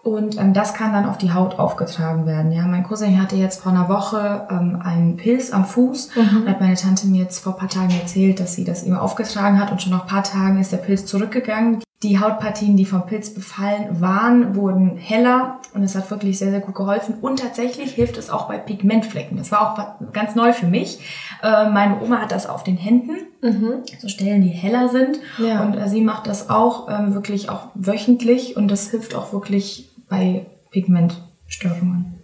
Und 0.03 0.39
ähm, 0.39 0.55
das 0.55 0.73
kann 0.73 0.95
dann 0.95 1.07
auf 1.07 1.19
die 1.19 1.33
Haut 1.33 1.59
aufgetragen 1.59 2.25
werden. 2.25 2.53
Ja, 2.53 2.67
mein 2.67 2.85
Cousin 2.85 3.21
hatte 3.21 3.37
jetzt 3.37 3.61
vor 3.61 3.73
einer 3.73 3.91
Woche 3.91 4.49
ähm, 4.51 4.81
einen 4.83 5.17
Pilz 5.17 5.53
am 5.53 5.67
Fuß 5.67 6.17
mhm. 6.17 6.43
und 6.43 6.49
hat 6.49 6.61
meine 6.61 6.75
Tante 6.75 7.07
mir 7.07 7.25
jetzt 7.25 7.41
vor 7.41 7.57
paar 7.57 7.69
Tagen 7.69 7.91
erzählt, 7.91 8.41
dass 8.41 8.55
sie 8.55 8.65
das 8.65 8.85
ihm 8.85 8.97
aufgetragen 8.97 9.61
hat 9.61 9.71
und 9.71 9.83
schon 9.83 9.93
nach 9.93 10.07
paar 10.07 10.25
Tagen 10.25 10.59
ist 10.59 10.73
der 10.73 10.79
Pilz 10.79 11.05
zurückgegangen. 11.05 11.83
Die 12.03 12.19
Hautpartien, 12.19 12.79
die 12.79 12.87
vom 12.87 13.05
Pilz 13.05 13.35
befallen 13.35 14.01
waren, 14.01 14.57
wurden 14.57 14.97
heller 14.97 15.61
und 15.75 15.83
es 15.83 15.95
hat 15.95 16.11
wirklich 16.11 16.39
sehr, 16.39 16.51
sehr 16.51 16.61
gut 16.61 16.75
geholfen. 16.75 17.17
Und 17.21 17.41
tatsächlich 17.41 17.93
hilft 17.93 18.17
es 18.17 18.31
auch 18.31 18.49
bei 18.49 18.57
Pigmentflecken. 18.57 19.37
Das 19.37 19.53
war 19.53 19.61
auch 19.61 20.13
ganz 20.13 20.35
neu 20.35 20.55
für 20.55 20.67
mich. 20.67 20.99
Äh, 21.43 21.69
meine 21.69 22.01
Oma 22.01 22.23
hat 22.23 22.33
das 22.33 22.49
auf 22.49 22.65
den 22.65 22.79
Händen, 22.79 23.19
mhm. 23.43 23.83
so 23.99 24.09
Stellen, 24.09 24.41
die 24.41 24.49
heller 24.49 24.89
sind. 24.89 25.19
Ja. 25.37 25.63
Und 25.63 25.75
äh, 25.75 25.91
sie 25.91 26.01
macht 26.01 26.27
das 26.27 26.49
auch 26.49 26.89
ähm, 26.89 27.13
wirklich 27.13 27.51
auch 27.51 27.69
wöchentlich 27.75 28.57
und 28.57 28.69
das 28.69 28.91
hilft 28.91 29.15
auch 29.15 29.35
wirklich 29.35 29.91
bei 30.09 30.47
Pigmentstörungen. 30.71 32.15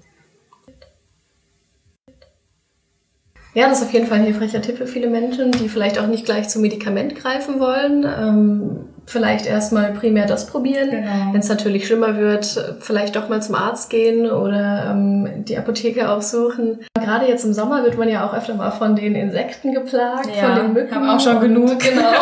Ja, 3.53 3.69
das 3.69 3.81
ist 3.81 3.89
auf 3.89 3.93
jeden 3.93 4.07
Fall 4.07 4.19
ein 4.19 4.25
hilfreicher 4.25 4.63
Tipp 4.63 4.79
für 4.79 4.87
viele 4.87 5.09
Menschen, 5.09 5.51
die 5.51 5.69
vielleicht 5.69 5.99
auch 5.99 6.07
nicht 6.07 6.25
gleich 6.25 6.49
zum 6.49 6.63
Medikament 6.63 7.15
greifen 7.15 7.61
wollen. 7.61 8.05
Ähm, 8.05 8.96
vielleicht 9.07 9.47
erstmal 9.47 9.93
primär 9.93 10.27
das 10.27 10.47
probieren. 10.47 10.91
Genau. 10.91 11.33
Wenn 11.33 11.41
es 11.41 11.49
natürlich 11.49 11.87
schlimmer 11.87 12.17
wird, 12.17 12.77
vielleicht 12.81 13.17
doch 13.17 13.29
mal 13.29 13.41
zum 13.41 13.55
Arzt 13.55 13.89
gehen 13.89 14.31
oder 14.31 14.91
ähm, 14.91 15.45
die 15.45 15.57
Apotheke 15.57 16.11
aufsuchen. 16.11 16.81
Gerade 16.95 17.27
jetzt 17.27 17.45
im 17.45 17.53
Sommer 17.53 17.85
wird 17.85 17.97
man 17.97 18.09
ja 18.09 18.27
auch 18.27 18.35
öfter 18.35 18.55
mal 18.55 18.73
von 18.73 18.97
den 18.97 19.15
Insekten 19.15 19.73
geplagt, 19.73 20.29
ja, 20.37 20.49
von 20.49 20.57
den 20.57 20.73
Mücken. 20.73 20.95
Haben 20.95 21.09
auch 21.09 21.21
schon 21.21 21.41
genug. 21.41 21.79
Genau. 21.79 22.13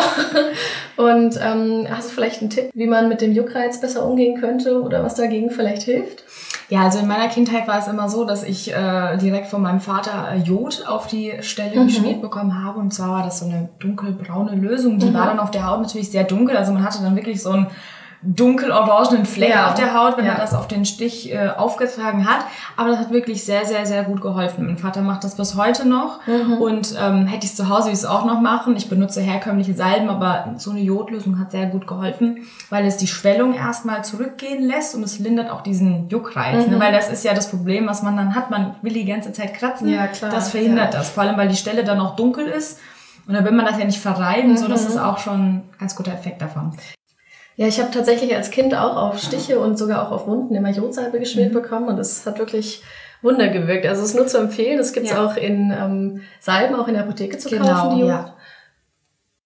und 1.11 1.39
ähm, 1.41 1.87
hast 1.89 2.09
du 2.09 2.13
vielleicht 2.13 2.41
einen 2.41 2.51
Tipp, 2.51 2.69
wie 2.73 2.87
man 2.87 3.09
mit 3.09 3.21
dem 3.21 3.33
Juckreiz 3.33 3.81
besser 3.81 4.05
umgehen 4.05 4.39
könnte 4.39 4.81
oder 4.81 5.03
was 5.03 5.15
dagegen 5.15 5.49
vielleicht 5.49 5.83
hilft? 5.83 6.23
Ja, 6.67 6.81
also 6.81 6.99
in 6.99 7.07
meiner 7.07 7.27
Kindheit 7.27 7.67
war 7.67 7.79
es 7.79 7.87
immer 7.87 8.09
so, 8.09 8.25
dass 8.25 8.43
ich 8.43 8.73
äh, 8.73 9.17
direkt 9.17 9.47
von 9.47 9.61
meinem 9.61 9.81
Vater 9.81 10.29
äh, 10.31 10.37
Jod 10.37 10.85
auf 10.87 11.05
die 11.05 11.33
Stelle 11.41 11.79
mhm. 11.79 11.87
geschmiert 11.87 12.21
bekommen 12.21 12.63
habe. 12.63 12.79
Und 12.79 12.91
zwar 12.91 13.11
war 13.11 13.23
das 13.23 13.39
so 13.39 13.45
eine 13.45 13.69
dunkelbraune 13.79 14.55
Lösung. 14.55 14.97
Die 14.97 15.07
mhm. 15.07 15.13
war 15.13 15.27
dann 15.27 15.39
auf 15.39 15.51
der 15.51 15.67
Haut 15.69 15.81
natürlich 15.81 16.09
sehr 16.09 16.23
dunkel. 16.23 16.57
Also 16.57 16.73
man 16.75 16.83
hatte 16.83 17.01
dann 17.01 17.15
wirklich 17.15 17.41
so 17.41 17.51
ein 17.51 17.67
dunkel-orangenen 18.25 19.25
Fleck 19.25 19.49
ja. 19.49 19.67
auf 19.67 19.75
der 19.75 19.93
Haut, 19.93 20.17
wenn 20.17 20.25
ja. 20.25 20.33
er 20.33 20.39
das 20.39 20.53
auf 20.53 20.67
den 20.67 20.85
Stich 20.85 21.31
äh, 21.31 21.49
aufgetragen 21.49 22.27
hat. 22.27 22.45
Aber 22.75 22.89
das 22.89 22.99
hat 22.99 23.11
wirklich 23.11 23.45
sehr, 23.45 23.65
sehr, 23.65 23.85
sehr 23.85 24.03
gut 24.03 24.21
geholfen. 24.21 24.65
Mein 24.65 24.77
Vater 24.77 25.01
macht 25.01 25.23
das 25.23 25.35
bis 25.35 25.55
heute 25.55 25.87
noch 25.87 26.25
mhm. 26.25 26.53
und 26.53 26.95
ähm, 26.99 27.27
hätte 27.27 27.45
ich 27.45 27.51
es 27.51 27.55
zu 27.55 27.69
Hause, 27.69 27.85
würde 27.85 27.93
ich 27.93 27.99
es 27.99 28.05
auch 28.05 28.25
noch 28.25 28.41
machen. 28.41 28.75
Ich 28.75 28.89
benutze 28.89 29.21
herkömmliche 29.21 29.75
Salben, 29.75 30.09
aber 30.09 30.55
so 30.57 30.71
eine 30.71 30.79
Jodlösung 30.79 31.39
hat 31.39 31.51
sehr 31.51 31.67
gut 31.67 31.85
geholfen, 31.87 32.45
weil 32.69 32.85
es 32.85 32.97
die 32.97 33.07
Schwellung 33.07 33.53
erstmal 33.53 34.03
zurückgehen 34.03 34.63
lässt 34.63 34.95
und 34.95 35.03
es 35.03 35.19
lindert 35.19 35.51
auch 35.51 35.61
diesen 35.61 36.09
Juckreiz. 36.09 36.55
Ne? 36.55 36.67
Mhm. 36.67 36.73
Ne? 36.73 36.79
Weil 36.79 36.93
das 36.93 37.11
ist 37.11 37.23
ja 37.23 37.33
das 37.33 37.49
Problem, 37.49 37.87
was 37.87 38.01
man 38.01 38.17
dann 38.17 38.33
hat. 38.33 38.49
Man 38.49 38.75
will 38.81 38.93
die 38.93 39.05
ganze 39.05 39.33
Zeit 39.33 39.53
kratzen. 39.53 39.87
Ja, 39.87 40.07
klar. 40.07 40.31
Das 40.31 40.49
verhindert 40.49 40.93
ja. 40.93 40.99
das. 40.99 41.09
Vor 41.09 41.23
allem, 41.23 41.37
weil 41.37 41.47
die 41.47 41.55
Stelle 41.55 41.83
dann 41.83 41.99
auch 41.99 42.15
dunkel 42.15 42.47
ist. 42.47 42.79
Und 43.27 43.33
dann 43.33 43.45
will 43.45 43.51
man 43.51 43.65
das 43.65 43.79
ja 43.79 43.85
nicht 43.85 43.99
verreiben, 43.99 44.51
mhm. 44.51 44.57
so 44.57 44.67
das 44.67 44.85
ist 44.85 44.97
auch 44.97 45.17
schon 45.17 45.33
ein 45.39 45.69
ganz 45.79 45.95
guter 45.95 46.13
Effekt 46.13 46.41
davon. 46.41 46.73
Ja, 47.57 47.67
ich 47.67 47.79
habe 47.79 47.91
tatsächlich 47.91 48.35
als 48.35 48.51
Kind 48.51 48.75
auch 48.75 48.97
auf 48.97 49.19
Stiche 49.19 49.59
und 49.59 49.77
sogar 49.77 50.05
auch 50.05 50.11
auf 50.11 50.27
Wunden 50.27 50.53
immer 50.55 50.69
Jodsalbe 50.69 51.19
geschmiert 51.19 51.51
mhm. 51.51 51.61
bekommen 51.61 51.87
und 51.87 51.97
es 51.99 52.25
hat 52.25 52.37
wirklich 52.37 52.83
Wunder 53.21 53.47
gewirkt. 53.47 53.85
Also 53.85 54.03
es 54.03 54.09
ist 54.09 54.15
nur 54.15 54.27
zu 54.27 54.37
empfehlen. 54.37 54.79
Es 54.79 54.93
gibt 54.93 55.07
es 55.07 55.13
ja. 55.13 55.25
auch 55.25 55.37
in 55.37 55.71
ähm, 55.71 56.21
Salben, 56.39 56.75
auch 56.75 56.87
in 56.87 56.93
der 56.93 57.03
Apotheke 57.03 57.37
zu 57.37 57.49
genau, 57.49 57.65
kaufen. 57.65 57.97
Die 57.97 58.03
ja. 58.03 58.35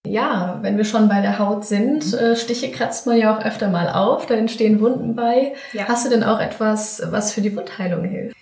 ja, 0.06 0.60
wenn 0.62 0.78
wir 0.78 0.86
schon 0.86 1.08
bei 1.08 1.22
der 1.22 1.40
Haut 1.40 1.66
sind, 1.66 2.12
mhm. 2.12 2.18
äh, 2.18 2.36
Stiche 2.36 2.72
kratzt 2.72 3.06
man 3.08 3.18
ja 3.18 3.36
auch 3.36 3.46
öfter 3.46 3.70
mal 3.70 3.90
auf, 3.90 4.26
da 4.26 4.34
entstehen 4.34 4.82
Wunden 4.82 5.16
bei. 5.16 5.54
Ja. 5.74 5.88
Hast 5.88 6.06
du 6.06 6.10
denn 6.10 6.24
auch 6.24 6.40
etwas, 6.40 7.02
was 7.12 7.32
für 7.32 7.42
die 7.42 7.56
Wundheilung 7.56 8.04
hilft? 8.06 8.36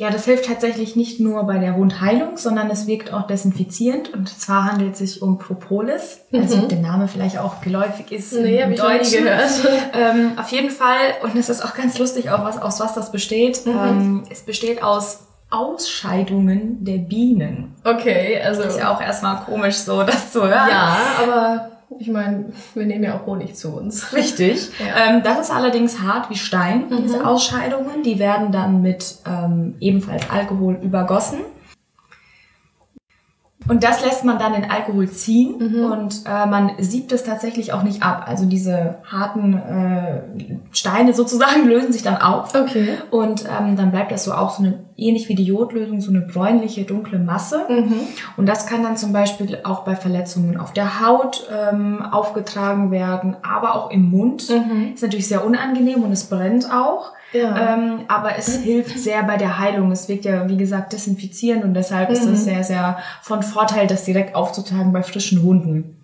Ja, 0.00 0.10
das 0.10 0.26
hilft 0.26 0.44
tatsächlich 0.46 0.94
nicht 0.94 1.18
nur 1.18 1.42
bei 1.42 1.58
der 1.58 1.76
Wundheilung, 1.76 2.36
sondern 2.36 2.70
es 2.70 2.86
wirkt 2.86 3.12
auch 3.12 3.26
desinfizierend. 3.26 4.14
Und 4.14 4.28
zwar 4.28 4.66
handelt 4.66 4.92
es 4.92 4.98
sich 5.00 5.22
um 5.22 5.38
Propolis, 5.38 6.20
also 6.32 6.56
Mhm. 6.56 6.68
der 6.68 6.78
Name 6.78 7.08
vielleicht 7.08 7.36
auch 7.38 7.60
geläufig 7.60 8.12
ist 8.12 8.32
Nee, 8.32 8.62
im 8.62 8.70
ich 8.72 8.78
noch 8.78 8.88
nie 8.92 8.98
Deutschen. 8.98 9.24
gehört. 9.24 9.50
Ähm, 9.94 10.32
auf 10.38 10.50
jeden 10.50 10.70
Fall, 10.70 10.96
und 11.24 11.34
es 11.36 11.48
ist 11.48 11.64
auch 11.64 11.74
ganz 11.74 11.98
lustig, 11.98 12.30
auch 12.30 12.44
was, 12.44 12.62
aus 12.62 12.78
was 12.78 12.94
das 12.94 13.10
besteht. 13.10 13.66
Mhm. 13.66 13.72
Ähm, 13.72 14.22
es 14.30 14.42
besteht 14.42 14.84
aus 14.84 15.24
Ausscheidungen 15.50 16.84
der 16.84 16.98
Bienen. 16.98 17.74
Okay, 17.84 18.40
also. 18.44 18.62
Ist 18.62 18.78
ja 18.78 18.94
auch 18.94 19.00
erstmal 19.00 19.40
komisch, 19.44 19.76
so 19.76 20.02
das 20.04 20.30
zu 20.32 20.42
hören. 20.42 20.68
Ja, 20.70 20.96
aber 21.22 21.70
ich 21.98 22.08
meine, 22.08 22.52
wir 22.74 22.86
nehmen 22.86 23.04
ja 23.04 23.18
auch 23.18 23.26
Honig 23.26 23.54
zu 23.56 23.74
uns. 23.76 24.12
Richtig. 24.12 24.70
Ja. 24.78 25.10
Ähm, 25.16 25.22
das 25.22 25.40
ist 25.40 25.50
allerdings 25.50 26.00
hart 26.00 26.30
wie 26.30 26.36
Stein, 26.36 26.84
diese 27.02 27.18
Mhm. 27.20 27.24
Ausscheidungen. 27.24 28.02
Die 28.04 28.18
werden 28.18 28.52
dann 28.52 28.82
mit 28.82 29.16
ähm, 29.26 29.74
ebenfalls 29.80 30.28
Alkohol 30.30 30.78
übergossen. 30.82 31.38
Und 33.68 33.84
das 33.84 34.02
lässt 34.02 34.24
man 34.24 34.38
dann 34.38 34.54
in 34.54 34.70
Alkohol 34.70 35.10
ziehen 35.10 35.56
Mhm. 35.58 35.84
und 35.92 36.14
äh, 36.26 36.46
man 36.46 36.70
siebt 36.78 37.12
es 37.12 37.24
tatsächlich 37.24 37.72
auch 37.74 37.82
nicht 37.82 38.02
ab. 38.02 38.24
Also 38.26 38.46
diese 38.46 38.96
harten 39.04 39.54
äh, 39.58 40.22
Steine 40.70 41.12
sozusagen 41.12 41.64
lösen 41.68 41.92
sich 41.92 42.02
dann 42.02 42.16
auf. 42.16 42.54
Okay. 42.54 42.96
Und 43.10 43.44
ähm, 43.44 43.76
dann 43.76 43.90
bleibt 43.90 44.10
das 44.12 44.24
so 44.24 44.32
auch 44.32 44.56
so 44.56 44.62
eine, 44.62 44.84
ähnlich 44.98 45.28
wie 45.28 45.34
die 45.36 45.44
Jodlösung, 45.44 46.00
so 46.00 46.10
eine 46.10 46.20
bräunliche, 46.20 46.84
dunkle 46.84 47.18
Masse. 47.18 47.64
Mhm. 47.68 48.00
Und 48.36 48.46
das 48.46 48.66
kann 48.66 48.82
dann 48.82 48.96
zum 48.96 49.12
Beispiel 49.12 49.60
auch 49.62 49.84
bei 49.84 49.94
Verletzungen 49.96 50.58
auf 50.58 50.72
der 50.72 51.00
Haut 51.06 51.48
ähm, 51.50 52.02
aufgetragen 52.02 52.90
werden, 52.90 53.36
aber 53.42 53.76
auch 53.76 53.90
im 53.90 54.10
Mund. 54.10 54.50
Mhm. 54.50 54.94
Ist 54.94 55.02
natürlich 55.02 55.28
sehr 55.28 55.44
unangenehm 55.46 56.02
und 56.02 56.12
es 56.12 56.24
brennt 56.24 56.70
auch. 56.72 57.12
Ja. 57.32 57.74
Ähm, 57.74 58.00
aber 58.08 58.36
es 58.38 58.56
hilft 58.56 58.98
sehr 58.98 59.22
bei 59.22 59.36
der 59.36 59.58
Heilung. 59.58 59.92
Es 59.92 60.08
wirkt 60.08 60.24
ja, 60.24 60.48
wie 60.48 60.56
gesagt, 60.56 60.92
desinfizierend 60.94 61.62
und 61.62 61.74
deshalb 61.74 62.10
ist 62.10 62.26
Mhm. 62.26 62.32
es 62.32 62.44
sehr, 62.44 62.64
sehr 62.64 62.98
von 63.22 63.42
Vorteil, 63.42 63.86
das 63.86 64.04
direkt 64.04 64.34
aufzutragen 64.34 64.92
bei 64.92 65.02
frischen 65.02 65.42
Wunden. 65.42 66.02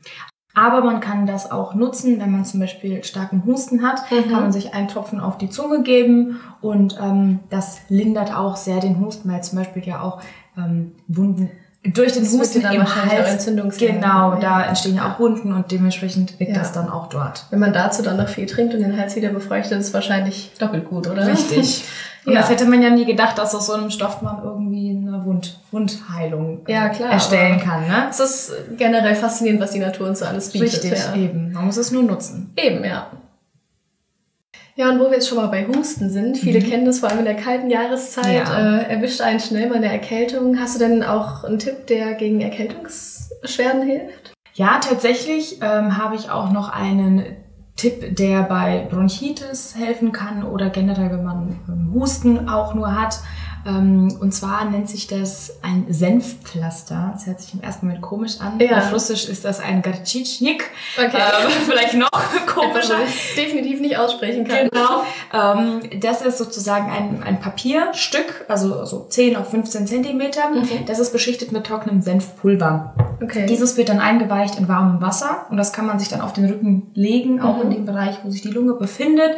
Aber 0.55 0.83
man 0.83 1.01
kann 1.01 1.27
das 1.27 1.51
auch 1.51 1.75
nutzen, 1.75 2.21
wenn 2.21 2.31
man 2.31 2.45
zum 2.45 2.61
Beispiel 2.61 3.03
starken 3.03 3.43
Husten 3.45 3.83
hat, 3.83 4.03
Mhm. 4.11 4.31
kann 4.31 4.43
man 4.43 4.53
sich 4.53 4.73
einen 4.73 4.87
Tropfen 4.89 5.19
auf 5.21 5.37
die 5.37 5.51
Zunge 5.51 5.83
geben 5.83 6.39
und 6.61 6.97
ähm, 7.03 7.41
das 7.51 7.79
lindert 7.89 8.35
auch 8.35 8.57
sehr 8.57 8.79
den 8.81 9.01
Husten, 9.01 9.31
weil 9.33 9.43
zum 9.43 9.59
Beispiel 9.59 9.85
ja 9.85 10.01
auch 10.01 10.21
ähm, 10.57 10.93
Wunden 11.09 11.51
durch 11.83 12.13
den 12.13 12.23
Das 12.23 12.33
Husten 12.33 12.61
im 12.63 12.83
Hals. 12.87 13.45
Genau, 13.77 14.35
ja. 14.35 14.39
da 14.41 14.63
entstehen 14.65 14.95
ja 14.97 15.13
auch 15.13 15.19
Wunden 15.19 15.53
und 15.53 15.71
dementsprechend 15.71 16.39
wirkt 16.41 16.53
Ja. 16.53 16.59
das 16.61 16.73
dann 16.73 16.89
auch 16.89 17.09
dort. 17.09 17.45
Wenn 17.51 17.59
man 17.59 17.73
dazu 17.75 18.03
dann 18.03 18.17
noch 18.17 18.29
viel 18.29 18.47
trinkt 18.47 18.73
und 18.75 18.81
den 18.81 18.97
Hals 18.97 19.17
wieder 19.17 19.29
befeuchtet, 19.31 19.79
ist 19.81 19.89
es 19.89 19.95
wahrscheinlich 19.95 20.53
doppelt 20.59 20.89
gut, 20.89 21.09
oder? 21.09 21.27
Richtig. 21.27 21.85
Und 22.27 22.33
Ja. 22.33 22.41
das 22.41 22.49
hätte 22.51 22.65
man 22.67 22.81
ja 22.83 22.91
nie 22.91 23.05
gedacht, 23.05 23.37
dass 23.39 23.55
aus 23.55 23.67
so 23.67 23.75
einem 23.75 23.91
Stoff 23.91 24.23
man 24.23 24.43
irgendwie 24.43 24.91
eine 24.91 25.25
Wund 25.25 25.59
Wundheilung 25.71 26.61
äh, 26.67 26.73
Ja, 26.73 26.89
klar, 26.89 27.11
erstellen 27.13 27.61
kann. 27.61 27.83
Ne? 27.87 28.07
Es 28.09 28.19
ist 28.21 28.53
generell 28.79 29.15
faszinierend, 29.15 29.61
was 29.61 29.73
die 29.73 29.79
Natur 29.81 30.09
uns 30.09 30.21
so 30.21 30.25
alles 30.25 30.51
bietet. 30.51 30.73
Richtig, 30.85 30.93
Ja. 30.99 31.15
eben. 31.17 31.53
Man 31.53 31.67
muss 31.67 31.77
es 31.77 31.91
nur 31.91 32.03
nutzen. 32.03 32.53
Eben, 32.57 32.83
ja. 32.85 33.09
Ja, 34.77 34.89
und 34.91 34.99
wo 34.99 35.05
wir 35.05 35.13
jetzt 35.13 35.29
schon 35.29 35.39
mal 35.39 35.47
bei 35.49 35.67
Husten 35.69 36.11
sind, 36.11 36.37
viele 36.37 36.61
kennen 36.61 36.85
das 36.85 36.99
vor 36.99 37.09
allem 37.09 37.21
in 37.21 37.25
der 37.27 37.37
kalten 37.37 37.71
Jahreszeit, 37.71 38.49
Ja. 38.49 38.79
äh, 38.79 38.91
erwischt 38.95 39.21
einen 39.21 39.39
schnell 39.39 39.69
mal 39.69 39.77
eine 39.77 39.93
Erkältung. 39.93 40.59
Hast 40.59 40.75
du 40.75 40.79
denn 40.81 41.05
auch 41.05 41.45
einen 41.45 41.61
Tipp, 41.61 41.87
der 41.87 42.15
gegen 42.15 42.41
Erkältungsbeschwerden 42.41 43.83
hilft? 43.83 44.33
Ja, 44.55 44.79
tatsächlich 44.81 45.61
ähm, 45.63 45.97
habe 45.99 46.17
ich 46.17 46.29
auch 46.31 46.51
noch 46.51 46.71
einen 46.71 47.25
Tipp, 47.77 48.17
der 48.17 48.45
bei 48.45 48.87
Bronchitis 48.89 49.75
helfen 49.77 50.13
kann 50.13 50.45
oder 50.45 50.71
generell, 50.71 51.11
wenn 51.11 51.25
man 51.25 51.91
Husten 51.93 52.49
auch 52.49 52.75
nur 52.75 52.95
hat. 52.95 53.19
Ähm, 53.67 54.17
und 54.21 54.33
zwar 54.33 54.65
nennt 54.71 54.89
sich 54.89 55.07
das 55.07 55.59
ein 55.63 55.87
Senfpflaster. 55.89 57.11
Das 57.15 57.27
hört 57.27 57.41
sich 57.41 57.55
im 57.55 57.61
ersten 57.63 57.87
Moment 57.87 58.03
komisch 58.03 58.41
an. 58.41 58.59
Ja. 58.61 58.79
Auf 58.79 58.93
Russisch 58.93 59.29
ist 59.29 59.45
das 59.45 59.61
ein 59.61 59.83
Gartschitschnik. 59.83 60.65
Okay. 60.97 61.17
Ähm, 61.17 61.51
vielleicht 61.67 61.95
noch 61.95 62.09
komischer. 62.47 62.97
definitiv 63.37 63.81
nicht 63.81 63.97
aussprechen 63.97 64.45
kann. 64.47 64.69
Genau. 64.71 65.03
Ähm, 65.33 66.01
das 66.01 66.23
ist 66.23 66.39
sozusagen 66.39 66.91
ein, 66.91 67.23
ein 67.23 67.41
Papierstück, 67.41 68.45
also 68.49 68.85
so 68.85 69.07
10 69.09 69.37
auf 69.37 69.51
15 69.51 69.87
Zentimeter. 69.87 70.51
Mhm. 70.51 70.87
Das 70.87 70.99
ist 70.99 71.13
beschichtet 71.13 71.53
mit 71.53 71.65
trockenem 71.67 72.03
Senfpulver. 72.03 72.95
Okay. 73.23 73.47
Dieses 73.47 73.77
wird 73.77 73.89
dann 73.89 74.01
eingeweicht 74.01 74.59
in 74.59 74.69
warmem 74.69 75.01
Wasser 75.01 75.47
und 75.51 75.57
das 75.57 75.73
kann 75.73 75.87
man 75.87 75.99
sich 75.99 76.09
dann 76.09 76.21
auf 76.21 76.33
den 76.33 76.45
Rücken 76.47 76.91
legen, 76.95 77.41
auch 77.41 77.57
Mhm. 77.57 77.63
in 77.63 77.71
dem 77.71 77.85
Bereich, 77.87 78.17
wo 78.25 78.31
sich 78.31 78.43
die 78.43 78.49
Lunge 78.51 78.75
befindet. 78.75 79.37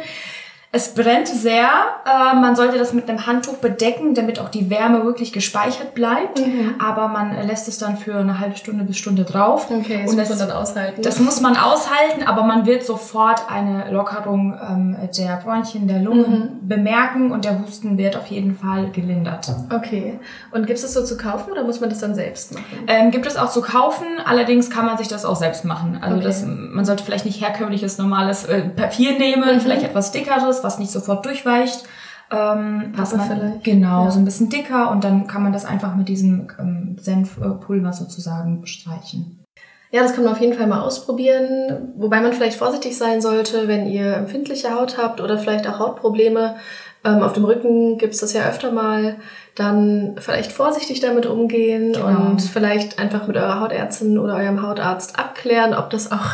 Es 0.69 0.93
brennt 0.93 1.29
sehr. 1.29 1.69
Äh, 2.05 2.35
man 2.35 2.55
sollte 2.57 2.77
das 2.77 2.91
mit 2.91 3.09
einem 3.09 3.25
Handtuch 3.25 3.55
bedecken, 3.57 4.13
damit 4.15 4.37
auch 4.39 4.49
die 4.49 4.69
Wärme 4.69 5.05
wirklich 5.05 5.31
gespeichert 5.31 5.93
bleibt. 5.95 6.45
Mhm. 6.45 6.75
Aber 6.85 7.07
man 7.07 7.47
lässt 7.47 7.69
es 7.69 7.77
dann 7.77 7.95
für 7.97 8.15
eine 8.15 8.39
halbe 8.41 8.57
Stunde 8.57 8.83
bis 8.83 8.97
Stunde 8.97 9.23
drauf. 9.23 9.67
okay, 9.71 10.01
das 10.03 10.11
und 10.11 10.17
muss 10.19 10.27
das- 10.27 10.39
man 10.39 10.47
dann 10.49 10.57
aushalten. 10.57 11.01
Das 11.01 11.19
muss 11.21 11.39
man 11.41 11.55
aushalten, 11.55 12.23
aber 12.25 12.43
man 12.43 12.65
wird 12.65 12.83
sofort 12.83 13.49
eine 13.49 13.89
Lockerung 13.91 14.59
ähm, 14.61 14.97
der 15.17 15.37
Bronchien, 15.37 15.87
der 15.87 15.99
Lungen 15.99 16.59
Mhm. 16.61 16.67
bemerken 16.67 17.31
und 17.31 17.45
der 17.45 17.59
Husten 17.61 17.97
wird 17.97 18.17
auf 18.17 18.27
jeden 18.27 18.55
Fall 18.57 18.89
gelindert. 18.91 19.47
okay. 19.73 20.19
Und 20.51 20.67
gibt 20.67 20.77
es 20.79 20.81
das 20.83 20.93
so 20.93 21.03
zu 21.05 21.17
kaufen 21.17 21.51
oder 21.53 21.63
muss 21.63 21.79
man 21.79 21.89
das 21.89 21.99
dann 21.99 22.13
selbst 22.13 22.53
machen? 22.53 22.65
Ähm, 22.87 23.11
gibt 23.11 23.25
es 23.25 23.37
auch 23.37 23.49
zu 23.51 23.61
kaufen, 23.61 24.05
allerdings 24.25 24.69
kann 24.69 24.85
man 24.85 24.97
sich 24.97 25.07
das 25.07 25.23
auch 25.23 25.37
selbst 25.37 25.63
machen. 25.63 25.97
Also 26.01 26.17
Okay. 26.17 26.25
das, 26.25 26.43
man 26.45 26.83
sollte 26.83 27.03
vielleicht 27.05 27.25
nicht 27.25 27.41
herkömmliches 27.41 27.97
normales 27.97 28.45
äh, 28.45 28.61
Papier 28.63 29.17
nehmen, 29.17 29.55
Mhm. 29.55 29.61
vielleicht 29.61 29.83
etwas 29.83 30.11
dickeres, 30.11 30.57
was 30.67 30.77
nicht 30.79 30.91
sofort 30.91 31.25
durchweicht. 31.25 31.83
Ähm, 32.29 32.91
was 32.93 33.15
man, 33.15 33.25
vielleicht, 33.25 33.63
genau, 33.63 34.03
ja. 34.05 34.11
so 34.11 34.19
ein 34.19 34.25
bisschen 34.25 34.49
dicker 34.49 34.91
und 34.91 35.03
dann 35.05 35.27
kann 35.27 35.43
man 35.43 35.53
das 35.53 35.63
einfach 35.63 35.95
mit 35.95 36.09
diesem 36.09 36.49
ähm, 36.59 36.97
Senfpulver 36.99 37.93
sozusagen 37.93 38.59
bestreichen. 38.59 39.45
Ja, 39.91 40.03
das 40.03 40.13
kann 40.13 40.25
man 40.25 40.33
auf 40.33 40.41
jeden 40.41 40.53
Fall 40.53 40.67
mal 40.67 40.81
ausprobieren. 40.81 41.93
Wobei 41.95 42.19
man 42.19 42.33
vielleicht 42.33 42.57
vorsichtig 42.57 42.97
sein 42.97 43.21
sollte, 43.21 43.69
wenn 43.69 43.87
ihr 43.87 44.13
empfindliche 44.15 44.75
Haut 44.75 44.97
habt 44.97 45.21
oder 45.21 45.37
vielleicht 45.37 45.65
auch 45.67 45.79
Hautprobleme. 45.79 46.57
Ähm, 47.05 47.23
auf 47.23 47.31
dem 47.31 47.45
Rücken 47.45 47.97
gibt's 47.97 48.19
das 48.19 48.33
ja 48.33 48.43
öfter 48.49 48.73
mal. 48.73 49.15
Dann 49.55 50.15
vielleicht 50.19 50.51
vorsichtig 50.51 50.99
damit 50.99 51.25
umgehen 51.25 51.93
Genau. 51.93 52.07
und 52.07 52.41
vielleicht 52.41 52.99
einfach 52.99 53.27
mit 53.27 53.37
eurer 53.37 53.61
Hautärztin 53.61 54.17
oder 54.17 54.35
eurem 54.35 54.61
Hautarzt 54.61 55.17
abklären, 55.17 55.73
ob 55.73 55.89
das 55.89 56.11
auch 56.11 56.31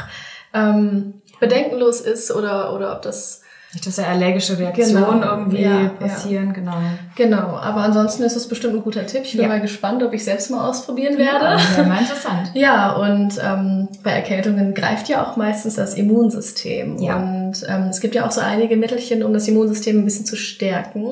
ähm, 0.55 1.21
bedenkenlos 1.39 2.01
ist 2.01 2.31
oder, 2.35 2.73
oder 2.73 2.95
ob 2.95 3.03
das 3.03 3.42
dass 3.81 3.97
ja 3.97 4.05
allergische 4.05 4.57
Reaktionen 4.59 5.03
Genau, 5.21 5.37
irgendwie 5.37 5.61
ja, 5.63 5.89
passieren, 5.99 6.53
genau. 6.53 6.75
Genau, 7.15 7.57
aber 7.57 7.81
ansonsten 7.81 8.23
ist 8.23 8.35
es 8.35 8.47
bestimmt 8.47 8.75
ein 8.75 8.83
guter 8.83 9.05
Tipp. 9.07 9.21
Ich 9.23 9.31
bin 9.33 9.41
Ja. 9.41 9.47
mal 9.47 9.61
gespannt, 9.61 10.03
ob 10.03 10.13
ich 10.13 10.23
selbst 10.23 10.51
mal 10.51 10.69
ausprobieren 10.69 11.17
werde. 11.17 11.45
Ja, 11.45 11.77
wäre 11.77 11.87
mal 11.87 11.99
interessant. 12.01 12.51
Ja, 12.53 12.93
und 12.93 13.33
ähm, 13.43 13.87
bei 14.03 14.11
Erkältungen 14.11 14.73
greift 14.73 15.09
ja 15.09 15.23
auch 15.25 15.37
meistens 15.37 15.75
das 15.75 15.95
Immunsystem. 15.95 16.97
Ja. 16.99 17.15
Und 17.17 17.65
ähm, 17.67 17.83
es 17.89 17.99
gibt 17.99 18.13
ja 18.15 18.25
auch 18.27 18.31
so 18.31 18.41
einige 18.41 18.77
Mittelchen, 18.77 19.23
um 19.23 19.33
das 19.33 19.47
Immunsystem 19.47 19.97
ein 19.99 20.05
bisschen 20.05 20.25
zu 20.25 20.35
stärken. 20.35 21.07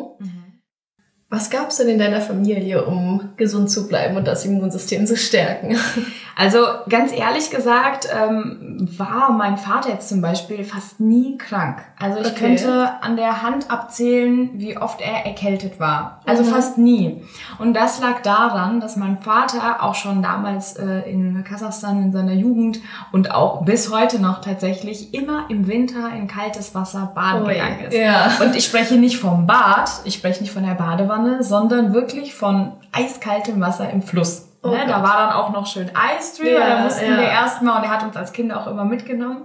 Was 1.33 1.49
gab's 1.49 1.77
denn 1.77 1.87
in 1.87 1.97
deiner 1.97 2.19
Familie, 2.19 2.83
um 2.85 3.29
gesund 3.37 3.71
zu 3.71 3.87
bleiben 3.87 4.17
und 4.17 4.27
das 4.27 4.45
Immunsystem 4.45 5.07
zu 5.07 5.15
stärken? 5.15 5.77
Also 6.41 6.59
ganz 6.89 7.11
ehrlich 7.13 7.51
gesagt, 7.51 8.07
ähm, 8.11 8.87
war 8.97 9.31
mein 9.31 9.57
Vater 9.57 9.89
jetzt 9.89 10.09
zum 10.09 10.21
Beispiel 10.21 10.63
fast 10.63 10.99
nie 10.99 11.37
krank. 11.37 11.77
Also 11.99 12.19
ich 12.19 12.27
Okay. 12.31 12.55
könnte 12.55 12.89
an 13.01 13.15
der 13.15 13.43
Hand 13.43 13.69
abzählen, 13.69 14.49
wie 14.55 14.75
oft 14.75 15.01
er 15.01 15.25
erkältet 15.25 15.79
war. 15.79 16.19
Also 16.25 16.41
Mhm. 16.41 16.47
fast 16.47 16.77
nie. 16.79 17.23
Und 17.59 17.75
das 17.75 18.01
lag 18.01 18.21
daran, 18.23 18.79
dass 18.81 18.95
mein 18.95 19.21
Vater 19.21 19.83
auch 19.83 19.93
schon 19.93 20.23
damals 20.23 20.77
äh, 20.77 21.01
in 21.11 21.43
Kasachstan 21.43 22.01
in 22.01 22.11
seiner 22.11 22.33
Jugend 22.33 22.79
und 23.11 23.29
auch 23.31 23.63
bis 23.63 23.93
heute 23.93 24.19
noch 24.19 24.41
tatsächlich 24.41 25.13
immer 25.13 25.45
im 25.49 25.67
Winter 25.67 26.09
in 26.17 26.27
kaltes 26.27 26.73
Wasser 26.73 27.11
baden 27.13 27.43
Ui, 27.45 27.53
gegangen 27.53 27.81
ist. 27.87 27.95
ja. 27.95 28.31
Und 28.43 28.55
ich 28.55 28.65
spreche 28.65 28.95
nicht 28.95 29.17
vom 29.17 29.45
Bad, 29.45 29.91
ich 30.05 30.15
spreche 30.15 30.41
nicht 30.41 30.51
von 30.53 30.63
der 30.65 30.73
Badewanne, 30.73 31.43
sondern 31.43 31.93
wirklich 31.93 32.33
von 32.33 32.71
eiskaltem 32.91 33.61
Wasser 33.61 33.89
im 33.91 34.01
Fluss. 34.01 34.47
Oh 34.63 34.69
ne? 34.69 34.79
Da 34.87 35.01
war 35.01 35.17
dann 35.17 35.33
auch 35.33 35.51
noch 35.51 35.65
schön 35.65 35.89
Eis 35.95 36.37
drüber, 36.37 36.51
Ja, 36.51 36.75
da 36.77 36.83
mussten 36.83 37.05
ja. 37.09 37.17
wir 37.17 37.23
erstmal 37.29 37.77
und 37.79 37.83
er 37.85 37.89
hat 37.91 38.03
uns 38.03 38.15
als 38.15 38.31
Kinder 38.31 38.59
auch 38.59 38.67
immer 38.67 38.85
mitgenommen. 38.85 39.41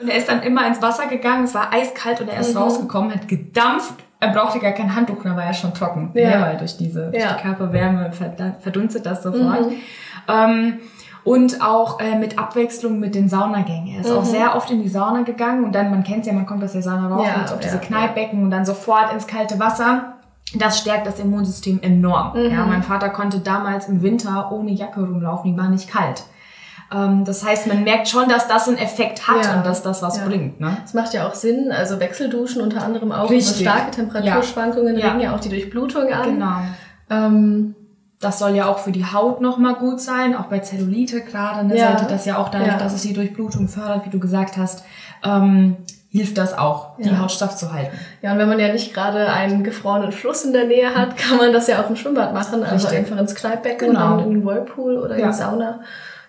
Und 0.00 0.08
er 0.08 0.16
ist 0.16 0.28
dann 0.28 0.42
immer 0.42 0.66
ins 0.66 0.80
Wasser 0.82 1.06
gegangen, 1.06 1.44
es 1.44 1.54
war 1.54 1.72
eiskalt 1.72 2.20
und 2.20 2.28
er 2.28 2.40
ist 2.40 2.54
Mhm. 2.54 2.60
rausgekommen, 2.62 3.12
hat 3.12 3.26
gedampft. 3.26 3.94
Er 4.20 4.28
brauchte 4.30 4.58
gar 4.58 4.72
kein 4.72 4.94
Handtuch, 4.94 5.22
da 5.24 5.34
war 5.36 5.44
er 5.44 5.54
schon 5.54 5.72
trocken. 5.74 6.10
Ja. 6.14 6.38
Ne? 6.38 6.42
Weil 6.46 6.56
durch 6.58 6.76
diese 6.76 7.10
Ja. 7.14 7.34
die 7.34 7.42
Körperwärme 7.42 8.10
verdunstet 8.60 9.06
das 9.06 9.22
sofort. 9.22 9.70
Mhm. 9.70 9.76
Ähm, 10.28 10.78
und 11.24 11.60
auch 11.62 12.00
äh, 12.00 12.16
mit 12.16 12.38
Abwechslung 12.38 12.98
mit 13.00 13.14
den 13.14 13.28
Saunagängen. 13.28 13.94
Er 13.96 14.00
ist 14.00 14.10
auch 14.10 14.20
Mhm. 14.22 14.26
sehr 14.26 14.56
oft 14.56 14.70
in 14.70 14.82
die 14.82 14.88
Sauna 14.88 15.22
gegangen 15.22 15.64
und 15.64 15.74
dann, 15.74 15.90
man 15.90 16.02
kennt 16.04 16.26
ja, 16.26 16.32
man 16.32 16.46
kommt 16.46 16.62
aus 16.64 16.72
der 16.72 16.82
Sauna 16.82 17.08
raus, 17.08 17.26
Ja, 17.26 17.42
und 17.42 17.52
auf 17.52 17.60
diese 17.60 17.76
ja, 17.76 17.80
Kneippbecken 17.82 18.42
und 18.42 18.50
dann 18.50 18.64
sofort 18.64 19.12
ins 19.12 19.26
kalte 19.26 19.58
Wasser. 19.58 20.14
Das 20.54 20.78
stärkt 20.78 21.06
das 21.06 21.18
Immunsystem 21.20 21.80
enorm. 21.82 22.32
Mhm. 22.38 22.50
Ja, 22.52 22.64
mein 22.64 22.82
Vater 22.82 23.10
konnte 23.10 23.38
damals 23.40 23.88
im 23.88 24.02
Winter 24.02 24.50
ohne 24.50 24.70
Jacke 24.70 25.00
rumlaufen, 25.00 25.52
die 25.52 25.58
war 25.58 25.68
nicht 25.68 25.88
kalt. 25.90 26.22
Ähm, 26.90 27.24
das 27.26 27.44
heißt, 27.44 27.66
man 27.66 27.84
merkt 27.84 28.08
schon, 28.08 28.30
dass 28.30 28.48
das 28.48 28.66
einen 28.66 28.78
Effekt 28.78 29.28
hat 29.28 29.44
Ja. 29.44 29.56
und 29.58 29.66
dass 29.66 29.82
das 29.82 30.00
was 30.00 30.16
Ja. 30.16 30.24
bringt. 30.24 30.58
Ne? 30.58 30.74
Das 30.80 30.94
macht 30.94 31.12
ja 31.12 31.28
auch 31.28 31.34
Sinn. 31.34 31.70
Also 31.70 32.00
Wechselduschen 32.00 32.62
unter 32.62 32.82
anderem 32.82 33.12
auch. 33.12 33.28
Richtig. 33.30 33.48
Also 33.48 33.60
starke 33.78 33.90
Temperaturschwankungen 33.90 34.96
Ja. 34.96 35.08
regen 35.08 35.20
ja 35.20 35.34
auch 35.34 35.40
die 35.40 35.50
Durchblutung 35.50 36.10
an. 36.10 36.24
Genau. 36.24 36.56
Ähm, 37.10 37.74
Das 38.20 38.38
soll 38.40 38.56
ja 38.56 38.66
auch 38.66 38.78
für 38.80 38.90
die 38.90 39.04
Haut 39.06 39.40
nochmal 39.40 39.74
gut 39.74 40.00
sein, 40.00 40.34
auch 40.36 40.46
bei 40.46 40.58
Zellulite 40.58 41.20
gerade. 41.20 41.66
Ne, 41.66 41.76
Ja. 41.76 41.92
sollte 41.96 42.12
das 42.12 42.24
ja 42.24 42.38
auch 42.38 42.48
dadurch, 42.48 42.72
Ja. 42.72 42.78
dass 42.78 42.92
es 42.92 43.02
die 43.02 43.12
Durchblutung 43.12 43.68
fördert, 43.68 44.06
wie 44.06 44.10
du 44.10 44.18
gesagt 44.18 44.56
hast, 44.56 44.82
ähm, 45.24 45.76
hilft 46.10 46.36
das 46.38 46.56
auch, 46.56 46.96
die 46.98 47.08
Ja. 47.10 47.20
Haut 47.20 47.30
straff 47.30 47.54
zu 47.54 47.72
halten. 47.72 47.96
ja, 48.22 48.32
und 48.32 48.38
wenn 48.38 48.48
man 48.48 48.58
ja 48.58 48.72
nicht 48.72 48.92
gerade 48.94 49.28
einen 49.30 49.62
gefrorenen 49.62 50.10
Fluss 50.10 50.42
in 50.44 50.52
der 50.52 50.64
Nähe 50.66 50.94
hat, 50.96 51.16
kann 51.16 51.36
man 51.36 51.52
das 51.52 51.66
ja 51.68 51.80
auch 51.80 51.88
im 51.90 51.96
Schwimmbad 51.96 52.32
machen. 52.34 52.64
Also 52.64 52.88
Richtig. 52.88 52.98
einfach 52.98 53.18
ins 53.18 53.34
Kneippbecken 53.36 53.88
Genau. 53.90 54.14
und 54.14 54.20
in 54.24 54.30
den 54.30 54.44
Whirlpool 54.46 54.96
oder 54.98 55.14
in 55.16 55.26
die 55.28 55.32
Sauna. 55.32 55.80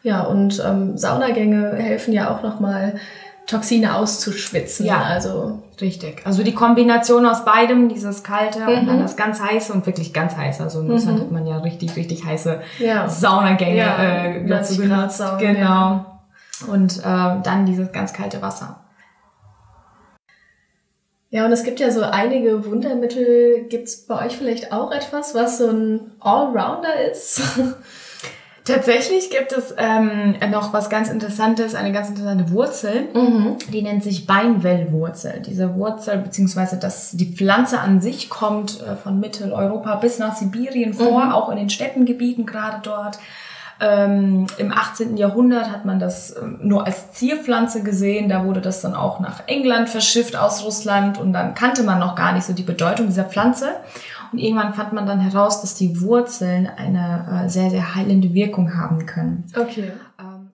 Ja, 0.03 0.22
und 0.24 0.63
ähm, 0.65 0.98
Saunagänge 0.98 1.74
helfen 1.75 2.13
ja 2.13 2.29
auch 2.34 2.43
nochmal, 2.43 2.96
Toxine 3.48 3.96
auszuschwitzen. 3.96 4.86
Ja. 4.86 5.01
Also 5.01 5.63
Richtig. 5.82 6.22
Also 6.26 6.44
die 6.44 6.54
Kombination 6.54 7.26
aus 7.26 7.46
beidem, 7.46 7.88
dieses 7.90 8.24
kalte 8.24 8.60
und 8.68 8.84
Mhm. 8.84 8.88
dann 8.88 9.00
das 9.02 9.16
ganz 9.16 9.42
heiße 9.42 9.72
und 9.72 9.86
wirklich 9.86 10.14
ganz 10.14 10.36
heiße. 10.36 10.62
Also 10.64 10.82
in 10.82 10.92
Russland 10.92 11.20
hat 11.22 11.32
man 11.32 11.46
ja 11.48 11.58
richtig, 11.60 11.96
richtig 11.96 12.26
heiße 12.26 12.62
ja. 12.80 13.08
Saunagänge 13.08 13.78
Ja, 13.78 14.26
äh, 14.26 14.46
dazu 14.48 14.74
90 14.74 14.78
Grad 14.90 14.90
genutzt. 15.00 15.18
Sauna, 15.18 15.38
Genau. 15.38 15.60
ja. 15.60 16.20
Und 16.68 17.02
ähm, 17.06 17.42
dann 17.44 17.66
dieses 17.66 17.92
ganz 17.94 18.12
kalte 18.14 18.42
Wasser. 18.42 18.82
Ja, 21.32 21.46
und 21.46 21.52
es 21.52 21.64
gibt 21.64 21.80
ja 21.80 21.92
so 21.92 22.02
einige 22.02 22.66
Wundermittel. 22.66 23.66
Gibt's 23.70 24.08
bei 24.08 24.26
euch 24.26 24.36
vielleicht 24.36 24.74
auch 24.74 24.92
etwas, 24.92 25.36
was 25.36 25.60
so 25.60 25.70
ein 25.70 26.12
Allrounder 26.20 27.10
ist? 27.12 27.42
Tatsächlich 28.74 29.30
gibt 29.30 29.52
es 29.52 29.74
ähm, 29.78 30.36
noch 30.52 30.74
was 30.74 30.90
ganz 30.90 31.10
Interessantes, 31.10 31.76
eine 31.76 31.92
ganz 31.92 32.10
interessante 32.10 32.52
Wurzel. 32.52 33.08
mhm. 33.14 33.58
Die 33.72 33.82
nennt 33.82 34.04
sich 34.04 34.26
Beinwellwurzel. 34.28 35.42
Diese 35.46 35.76
Wurzel, 35.76 36.18
beziehungsweise 36.20 36.78
das, 36.78 37.12
die 37.12 37.34
Pflanze 37.34 37.80
an 37.80 38.02
sich 38.02 38.30
kommt 38.30 38.82
äh, 38.82 38.96
von 38.96 39.20
Mitteleuropa 39.20 39.96
bis 39.96 40.20
nach 40.20 40.36
Sibirien 40.36 40.94
vor, 40.94 41.26
Mhm. 41.26 41.32
auch 41.32 41.50
in 41.50 41.58
den 41.58 41.70
Steppengebieten 41.70 42.46
gerade 42.46 42.80
dort. 42.84 43.20
Ähm, 43.82 44.46
Im 44.58 44.74
18. 44.74 45.16
Jahrhundert 45.16 45.72
hat 45.72 45.86
man 45.86 46.00
das 46.00 46.36
ähm, 46.36 46.60
nur 46.62 46.86
als 46.86 47.14
Zierpflanze 47.14 47.82
gesehen. 47.82 48.28
Da 48.28 48.44
wurde 48.44 48.60
das 48.60 48.82
dann 48.82 48.94
auch 48.94 49.22
nach 49.22 49.44
England 49.48 49.88
verschifft 49.88 50.36
aus 50.36 50.66
Russland 50.66 51.18
und 51.18 51.32
dann 51.32 51.54
kannte 51.54 51.84
man 51.84 51.98
noch 52.00 52.16
gar 52.16 52.34
nicht 52.34 52.44
so 52.46 52.52
die 52.52 52.64
Bedeutung 52.64 53.08
dieser 53.08 53.24
Pflanze. 53.24 53.70
Und 54.32 54.40
irgendwann 54.40 54.74
fand 54.74 54.94
man 54.94 55.06
dann 55.06 55.20
heraus, 55.20 55.62
dass 55.62 55.76
die 55.76 56.02
Wurzeln 56.02 56.68
eine 56.68 57.46
äh, 57.46 57.50
sehr, 57.50 57.70
sehr 57.70 57.96
heilende 57.96 58.34
Wirkung 58.34 58.78
haben 58.78 59.06
können. 59.06 59.46
Okay. 59.56 59.92
Ähm, 60.20 60.52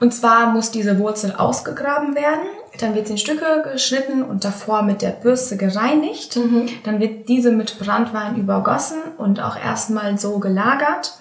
Und 0.00 0.12
zwar 0.12 0.52
muss 0.52 0.70
diese 0.70 0.98
Wurzel 0.98 1.34
ausgegraben 1.36 2.14
werden, 2.14 2.46
dann 2.80 2.94
wird 2.94 3.06
sie 3.06 3.14
in 3.14 3.18
Stücke 3.18 3.64
geschnitten 3.72 4.22
und 4.22 4.44
davor 4.44 4.82
mit 4.82 5.00
der 5.00 5.10
Bürste 5.10 5.56
gereinigt. 5.56 6.36
Mhm. 6.36 6.68
Dann 6.84 7.00
wird 7.00 7.28
diese 7.28 7.50
mit 7.50 7.78
Brandwein 7.78 8.36
übergossen 8.36 8.98
und 9.16 9.40
auch 9.40 9.56
erstmal 9.56 10.18
so 10.18 10.38
gelagert. 10.38 11.18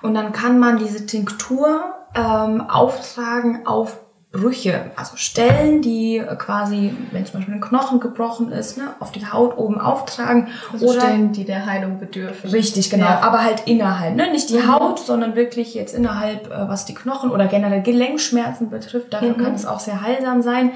Und 0.00 0.14
dann 0.14 0.32
kann 0.32 0.58
man 0.58 0.78
diese 0.78 1.04
Tinktur 1.06 1.94
ähm, 2.14 2.62
auftragen 2.62 3.66
auf 3.66 3.98
Brüche, 4.34 4.90
also 4.96 5.16
Stellen, 5.16 5.80
die 5.80 6.16
äh, 6.18 6.34
quasi, 6.36 6.92
wenn 7.12 7.24
zum 7.24 7.36
Beispiel 7.38 7.54
ein 7.54 7.60
Knochen 7.60 8.00
gebrochen 8.00 8.50
ist, 8.50 8.76
ne, 8.76 8.94
auf 8.98 9.12
die 9.12 9.24
Haut 9.26 9.56
oben 9.56 9.80
auftragen. 9.80 10.48
Also 10.72 10.92
Stellen, 10.92 11.32
die 11.32 11.44
der 11.44 11.64
Heilung 11.66 12.00
bedürfen. 12.00 12.50
Richtig, 12.50 12.90
genau. 12.90 13.06
Ja. 13.06 13.20
Aber 13.20 13.42
halt 13.44 13.62
innerhalb, 13.66 14.16
ne? 14.16 14.30
Nicht 14.32 14.50
die 14.50 14.58
Mhm. 14.58 14.72
Haut, 14.74 14.98
sondern 14.98 15.36
wirklich 15.36 15.74
jetzt 15.74 15.94
innerhalb, 15.94 16.48
äh, 16.50 16.68
was 16.68 16.84
die 16.84 16.94
Knochen 16.94 17.30
oder 17.30 17.46
generell 17.46 17.82
Gelenkschmerzen 17.82 18.70
betrifft. 18.70 19.12
Dafür 19.14 19.30
Mhm. 19.30 19.42
kann 19.42 19.54
es 19.54 19.66
auch 19.66 19.78
sehr 19.80 20.00
heilsam 20.02 20.42
sein. 20.42 20.72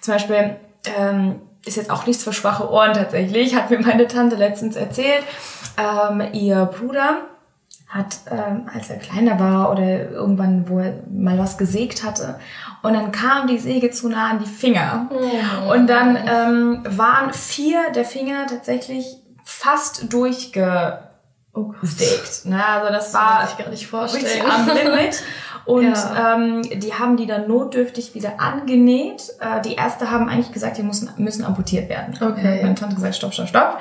Zum 0.00 0.14
Beispiel 0.14 0.56
ähm, 0.98 1.40
ist 1.66 1.76
jetzt 1.76 1.90
auch 1.90 2.06
nichts 2.06 2.24
für 2.24 2.32
schwache 2.32 2.70
Ohren 2.70 2.94
tatsächlich. 2.94 3.54
Hat 3.56 3.70
mir 3.70 3.80
meine 3.80 4.06
Tante 4.06 4.36
letztens 4.36 4.74
erzählt. 4.76 5.22
Ähm, 5.76 6.22
ihr 6.32 6.64
Bruder 6.66 7.18
hat, 7.88 8.18
ähm, 8.30 8.68
als 8.74 8.90
er 8.90 8.98
kleiner 8.98 9.38
war 9.38 9.70
oder 9.70 10.10
irgendwann, 10.10 10.68
wo 10.68 10.80
er 10.80 10.94
mal 11.10 11.38
was 11.38 11.56
gesägt 11.56 12.04
hatte, 12.04 12.38
und 12.82 12.94
dann 12.94 13.10
kam 13.10 13.46
die 13.46 13.58
Säge 13.58 13.90
zu 13.90 14.08
nah 14.08 14.30
an 14.30 14.38
die 14.38 14.46
Finger. 14.46 15.08
Mhm. 15.10 15.68
Und 15.70 15.86
dann 15.88 16.16
ähm, 16.16 16.84
waren 16.88 17.32
vier 17.32 17.90
der 17.94 18.04
Finger 18.04 18.46
tatsächlich 18.46 19.06
fast 19.44 20.12
durchgesägt. 20.12 21.02
Oh 21.52 21.64
Gott. 21.72 22.44
Ne? 22.44 22.64
Also 22.64 22.92
das 22.92 23.12
Das 23.12 23.14
war 23.14 23.46
sich 23.46 23.58
gar 23.58 23.68
nicht 23.70 23.86
vorstellen. 23.86 24.50
am 24.50 24.66
Limit. 24.66 25.22
Und 25.66 25.82
Ja. 25.84 26.34
ähm, 26.36 26.62
die 26.62 26.94
haben 26.94 27.16
die 27.16 27.26
dann 27.26 27.48
notdürftig 27.48 28.14
wieder 28.14 28.40
angenäht. 28.40 29.32
Äh, 29.40 29.60
die 29.62 29.74
erste 29.74 30.10
haben 30.12 30.28
eigentlich 30.28 30.52
gesagt, 30.52 30.78
die 30.78 30.84
müssen, 30.84 31.10
müssen 31.16 31.44
amputiert 31.44 31.88
werden. 31.88 32.14
Okay. 32.20 32.60
Meine 32.62 32.74
Tante 32.76 32.94
gesagt, 32.94 33.16
stopp, 33.16 33.34
stopp, 33.34 33.48
stopp. 33.48 33.78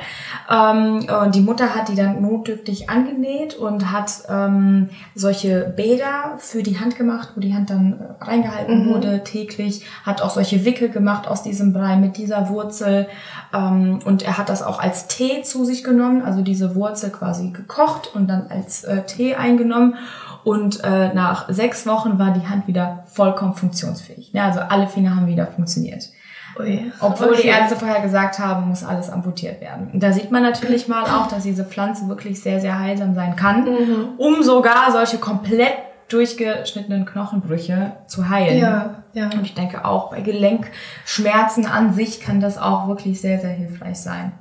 Ähm, 0.52 1.08
und 1.24 1.36
die 1.36 1.41
Mutter 1.41 1.76
hat 1.76 1.88
die 1.89 1.95
dann 1.95 2.21
notdürftig 2.21 2.89
angenäht 2.89 3.54
und 3.56 3.91
hat 3.91 4.12
ähm, 4.30 4.89
solche 5.13 5.74
Bäder 5.78 6.34
für 6.39 6.63
die 6.63 6.80
Hand 6.80 6.95
gemacht, 6.95 7.30
wo 7.36 7.39
die 7.39 7.54
Hand 7.54 7.69
dann 7.69 8.00
äh, 8.19 8.24
reingehalten 8.24 8.86
Mhm. 8.88 8.89
wurde 8.93 9.24
täglich. 9.24 9.86
Hat 10.04 10.21
auch 10.24 10.32
solche 10.32 10.65
Wickel 10.65 10.89
gemacht 10.89 11.28
aus 11.28 11.43
diesem 11.43 11.71
Brei 11.71 11.98
mit 11.98 12.17
dieser 12.17 12.50
Wurzel. 12.50 13.08
Ähm, 13.54 14.00
und 14.06 14.24
er 14.24 14.39
hat 14.39 14.50
das 14.50 14.63
auch 14.63 14.80
als 14.80 15.08
Tee 15.08 15.43
zu 15.43 15.65
sich 15.65 15.84
genommen, 15.84 16.24
also 16.24 16.41
diese 16.41 16.74
Wurzel 16.76 17.12
quasi 17.12 17.50
gekocht 17.52 18.10
und 18.15 18.28
dann 18.28 18.48
als 18.50 18.84
äh, 18.86 19.04
Tee 19.04 19.36
eingenommen. 19.36 19.95
Und 20.43 20.84
äh, 20.84 21.12
nach 21.15 21.50
sechs 21.50 21.75
Wochen 21.86 22.18
war 22.20 22.32
die 22.32 22.48
Hand 22.48 22.68
wieder 22.68 23.04
vollkommen 23.08 23.54
funktionsfähig. 23.54 24.32
Ja, 24.34 24.46
also 24.48 24.60
alle 24.62 24.88
Finger 24.88 25.16
haben 25.16 25.28
wieder 25.28 25.48
funktioniert. 25.48 26.10
Ui. 26.58 26.92
Obwohl 27.02 27.36
die 27.36 27.40
Okay. 27.40 27.48
Ärzte 27.50 27.76
vorher 27.76 28.02
gesagt 28.02 28.40
haben, 28.40 28.70
muss 28.70 28.84
alles 28.84 29.10
amputiert 29.10 29.60
werden. 29.60 29.90
Und 29.92 30.02
da 30.02 30.14
sieht 30.14 30.32
man 30.32 30.42
natürlich 30.42 30.88
mal 30.88 31.04
auch, 31.04 31.28
dass 31.28 31.44
diese 31.44 31.66
Pflanze 31.66 32.08
wirklich 32.08 32.42
sehr, 32.42 32.62
sehr 32.62 32.80
heilsam 32.80 33.14
sein 33.14 33.36
kann, 33.36 33.64
Mhm. 33.66 34.08
um 34.18 34.42
sogar 34.42 34.92
solche 34.92 35.18
komplett 35.18 35.74
durchgeschnittenen 36.08 37.06
Knochenbrüche 37.06 37.94
zu 38.08 38.30
heilen. 38.30 38.58
Ja, 38.60 39.04
ja. 39.14 39.26
Und 39.26 39.42
ich 39.44 39.54
denke 39.56 39.84
auch 39.86 40.12
bei 40.12 40.22
Gelenkschmerzen 40.22 41.66
an 41.66 41.94
sich 41.94 42.22
kann 42.22 42.40
das 42.40 42.58
auch 42.58 42.88
wirklich 42.88 43.20
sehr, 43.20 43.40
sehr 43.40 43.50
hilfreich 43.50 43.98
sein. 44.00 44.32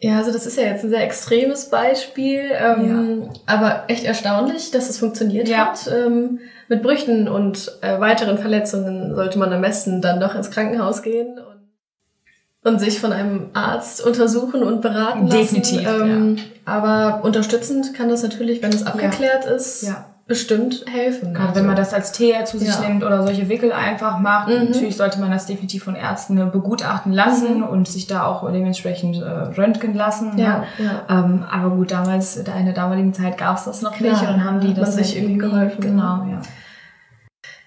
Ja, 0.00 0.18
also 0.18 0.32
das 0.32 0.46
ist 0.46 0.56
ja 0.56 0.62
jetzt 0.64 0.84
ein 0.84 0.90
sehr 0.90 1.02
extremes 1.02 1.70
Beispiel, 1.70 2.42
ähm, 2.52 3.30
aber 3.46 3.84
echt 3.88 4.04
erstaunlich, 4.04 4.70
dass 4.70 4.88
es 4.88 4.98
funktioniert 4.98 5.48
Ja. 5.48 5.66
hat. 5.70 5.90
Ähm, 5.92 6.38
mit 6.68 6.82
Brüchen 6.82 7.28
und 7.28 7.78
äh, 7.80 7.98
weiteren 7.98 8.38
Verletzungen 8.38 9.14
sollte 9.16 9.38
man 9.38 9.52
am 9.52 9.62
besten 9.62 10.00
dann 10.00 10.20
doch 10.20 10.34
ins 10.36 10.50
Krankenhaus 10.50 11.02
gehen 11.02 11.38
und, 11.38 12.70
und 12.72 12.78
sich 12.78 13.00
von 13.00 13.12
einem 13.12 13.50
Arzt 13.54 14.04
untersuchen 14.04 14.62
und 14.62 14.82
beraten 14.82 15.26
lassen. 15.26 15.38
Definitiv, 15.62 15.88
Ähm, 15.88 16.36
Aber 16.64 17.24
unterstützend 17.24 17.94
kann 17.94 18.08
das 18.08 18.22
natürlich, 18.22 18.62
wenn 18.62 18.70
es 18.72 18.86
abgeklärt 18.86 19.46
ist, 19.46 19.82
Ja. 19.82 20.14
Bestimmt 20.28 20.84
helfen. 20.88 21.34
Gerade 21.34 21.54
wenn 21.56 21.66
man 21.66 21.74
das 21.74 21.92
als 21.94 22.12
Tee 22.12 22.34
zu 22.44 22.58
sich 22.58 22.68
Ja. 22.68 22.80
nimmt 22.86 23.02
oder 23.02 23.22
solche 23.24 23.48
Wickel 23.48 23.72
einfach 23.72 24.18
macht, 24.20 24.48
Mhm. 24.48 24.66
natürlich 24.70 24.96
sollte 24.96 25.18
man 25.18 25.30
das 25.30 25.46
definitiv 25.46 25.82
von 25.84 25.96
Ärzten 25.96 26.36
begutachten 26.52 27.12
lassen 27.12 27.58
Mhm. 27.58 27.62
und 27.64 27.88
sich 27.88 28.06
da 28.06 28.26
auch 28.26 28.48
dementsprechend 28.52 29.16
äh, 29.20 29.24
röntgen 29.26 29.94
lassen. 29.94 30.36
ja, 30.36 30.58
ne? 30.58 30.64
ja. 31.08 31.24
Ähm, 31.24 31.44
aber 31.50 31.70
gut, 31.74 31.90
damals, 31.90 32.44
da 32.44 32.52
in 32.54 32.66
der 32.66 32.74
damaligen 32.74 33.14
Zeit 33.14 33.38
gab 33.38 33.56
es 33.56 33.64
das 33.64 33.82
noch 33.82 33.98
nicht 33.98 34.20
und 34.20 34.26
dann 34.28 34.44
haben 34.44 34.60
die 34.60 34.74
das 34.74 34.94
sich 34.94 35.16
irgendwie 35.16 35.38
geholfen. 35.38 35.80
Genau, 35.80 36.24
ja. 36.30 36.40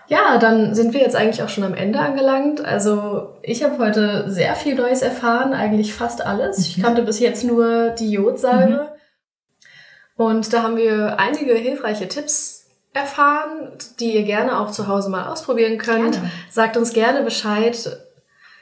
Ja, 0.08 0.38
dann 0.40 0.76
sind 0.76 0.94
wir 0.94 1.00
jetzt 1.00 1.16
eigentlich 1.16 1.42
auch 1.42 1.48
schon 1.48 1.64
am 1.64 1.74
Ende 1.74 1.98
angelangt. 2.00 2.64
Also 2.66 3.30
ich 3.44 3.64
habe 3.64 3.78
heute 3.78 4.30
sehr 4.30 4.56
viel 4.56 4.76
Neues 4.76 5.02
erfahren, 5.02 5.54
eigentlich 5.54 5.94
fast 5.94 6.26
alles. 6.26 6.60
Ich 6.68 6.78
Mhm. 6.78 6.82
kannte 6.84 7.02
bis 7.04 7.20
jetzt 7.20 7.46
nur 7.46 7.92
die 7.92 8.12
Jodsalbe. 8.12 8.91
Und 10.22 10.54
da 10.54 10.62
haben 10.62 10.78
wir 10.78 11.20
einige 11.20 11.56
hilfreiche 11.56 12.08
Tipps 12.08 12.68
erfahren, 12.94 13.72
die 14.00 14.14
ihr 14.14 14.22
gerne 14.22 14.60
auch 14.60 14.70
zu 14.70 14.88
Hause 14.88 15.10
mal 15.10 15.26
ausprobieren 15.28 15.80
könnt. 15.80 16.12
Gerne. 16.12 16.32
Sagt 16.52 16.78
uns 16.78 16.94
gerne 16.94 17.24
Bescheid. 17.24 17.98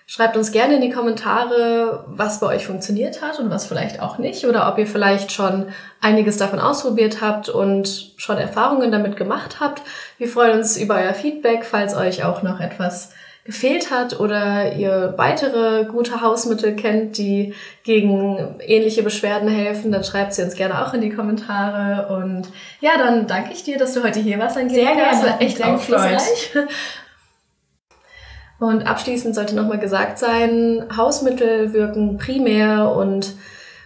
Schreibt 0.08 0.38
uns 0.38 0.54
gerne 0.54 0.76
in 0.76 0.82
die 0.82 0.90
Kommentare, 0.90 2.06
was 2.08 2.40
bei 2.40 2.48
euch 2.48 2.66
funktioniert 2.66 3.22
hat 3.22 3.40
und 3.40 3.50
was 3.50 3.66
vielleicht 3.66 4.02
auch 4.02 4.20
nicht. 4.20 4.46
Oder 4.46 4.72
ob 4.72 4.78
ihr 4.78 4.88
vielleicht 4.88 5.34
schon 5.34 5.66
einiges 6.00 6.38
davon 6.38 6.60
ausprobiert 6.60 7.20
habt 7.20 7.50
und 7.50 8.14
schon 8.16 8.38
Erfahrungen 8.38 8.94
damit 8.94 9.18
gemacht 9.18 9.58
habt. 9.60 9.82
Wir 10.18 10.30
freuen 10.30 10.60
uns 10.60 10.78
über 10.78 10.96
euer 10.96 11.14
Feedback, 11.14 11.66
falls 11.66 11.94
euch 11.94 12.24
auch 12.24 12.42
noch 12.42 12.62
etwas 12.62 13.12
gefehlt 13.50 13.90
hat 13.90 14.20
oder 14.20 14.74
ihr 14.74 15.16
weitere 15.18 15.86
gute 15.86 16.22
Hausmittel 16.22 16.76
kennt, 16.76 17.18
die 17.18 17.56
gegen 17.84 18.60
ähnliche 18.60 19.02
Beschwerden 19.02 19.50
helfen, 19.50 19.92
dann 19.92 20.04
schreibt 20.04 20.36
sie 20.36 20.44
uns 20.44 20.54
gerne 20.54 20.86
auch 20.86 20.94
in 20.94 21.02
die 21.02 21.10
Kommentare. 21.10 22.14
Und 22.14 22.48
ja, 22.80 22.92
dann 23.00 23.26
danke 23.26 23.52
ich 23.52 23.64
dir, 23.64 23.80
dass 23.80 23.96
du 23.96 24.04
heute 24.04 24.20
hier 24.20 24.38
warst, 24.38 24.56
Angelika. 24.56 24.86
Sehr 24.86 24.96
gerne, 24.96 25.12
Das 25.12 25.24
war 25.24 25.42
echt 25.42 25.58
sehr 25.58 25.74
aufschlussreich. 25.74 26.52
Und 28.60 28.86
abschließend 28.86 29.34
sollte 29.34 29.56
nochmal 29.56 29.80
gesagt 29.80 30.20
sein, 30.20 30.86
Hausmittel 30.96 31.72
wirken 31.72 32.18
primär 32.18 32.92
und 32.92 33.36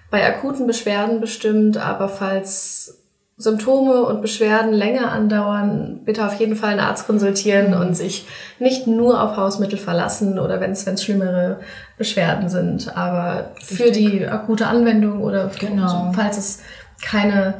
bei 0.09 0.25
akuten 0.25 0.65
Beschwerden 0.65 1.21
bestimmt, 1.21 1.77
aber 1.77 2.09
falls 2.09 3.02
Symptome 3.35 4.03
und 4.03 4.21
Beschwerden 4.21 4.73
länger 4.73 5.11
andauern, 5.11 6.01
bitte 6.05 6.25
auf 6.25 6.39
jeden 6.39 6.55
Fall 6.55 6.71
einen 6.71 6.79
Arzt 6.79 7.07
konsultieren 7.07 7.73
und 7.73 7.95
sich 7.95 8.27
nicht 8.59 8.85
nur 8.85 9.21
auf 9.21 9.37
Hausmittel 9.37 9.79
verlassen 9.79 10.37
oder 10.37 10.61
wenn 10.61 10.71
es 10.71 10.85
schlimmere 11.03 11.59
Beschwerden 11.97 12.47
sind. 12.49 12.95
Aber 12.95 13.51
für 13.59 13.91
die 13.91 14.25
akute 14.25 14.67
Anwendung 14.67 15.21
oder 15.21 15.49
genau. 15.59 16.11
falls 16.15 16.37
es 16.37 16.59
keine 17.01 17.55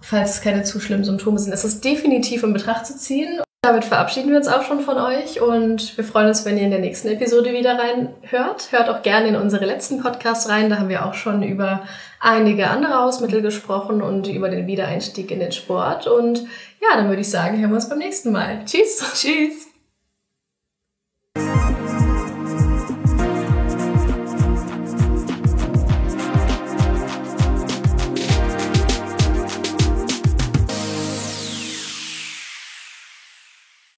falls 0.00 0.36
es 0.36 0.42
keine 0.42 0.64
zu 0.64 0.80
schlimmen 0.80 1.04
Symptome 1.04 1.38
sind, 1.38 1.52
ist 1.52 1.64
es 1.64 1.80
definitiv 1.80 2.42
in 2.42 2.52
Betracht 2.52 2.86
zu 2.86 2.96
ziehen. 2.96 3.40
Damit 3.64 3.86
verabschieden 3.86 4.28
wir 4.28 4.36
uns 4.36 4.46
auch 4.46 4.62
schon 4.62 4.80
von 4.80 4.98
euch 4.98 5.40
und 5.40 5.96
wir 5.96 6.04
freuen 6.04 6.28
uns, 6.28 6.44
wenn 6.44 6.58
ihr 6.58 6.64
in 6.64 6.70
der 6.70 6.80
nächsten 6.80 7.08
Episode 7.08 7.54
wieder 7.54 7.78
reinhört. 7.78 8.70
Hört 8.72 8.90
auch 8.90 9.00
gerne 9.00 9.28
in 9.28 9.36
unsere 9.36 9.64
letzten 9.64 10.02
Podcasts 10.02 10.50
rein. 10.50 10.68
Da 10.68 10.76
haben 10.76 10.90
wir 10.90 11.06
auch 11.06 11.14
schon 11.14 11.42
über 11.42 11.82
einige 12.20 12.68
andere 12.68 12.92
Hausmittel 12.92 13.40
gesprochen 13.40 14.02
und 14.02 14.28
über 14.28 14.50
den 14.50 14.66
Wiedereinstieg 14.66 15.30
in 15.30 15.40
den 15.40 15.52
Sport. 15.52 16.06
Und 16.06 16.40
ja, 16.82 16.94
dann 16.94 17.08
würde 17.08 17.22
ich 17.22 17.30
sagen, 17.30 17.58
hören 17.58 17.70
wir 17.70 17.76
uns 17.76 17.88
beim 17.88 18.00
nächsten 18.00 18.32
Mal. 18.32 18.66
Tschüss. 18.66 19.02
Tschüss. 19.14 19.73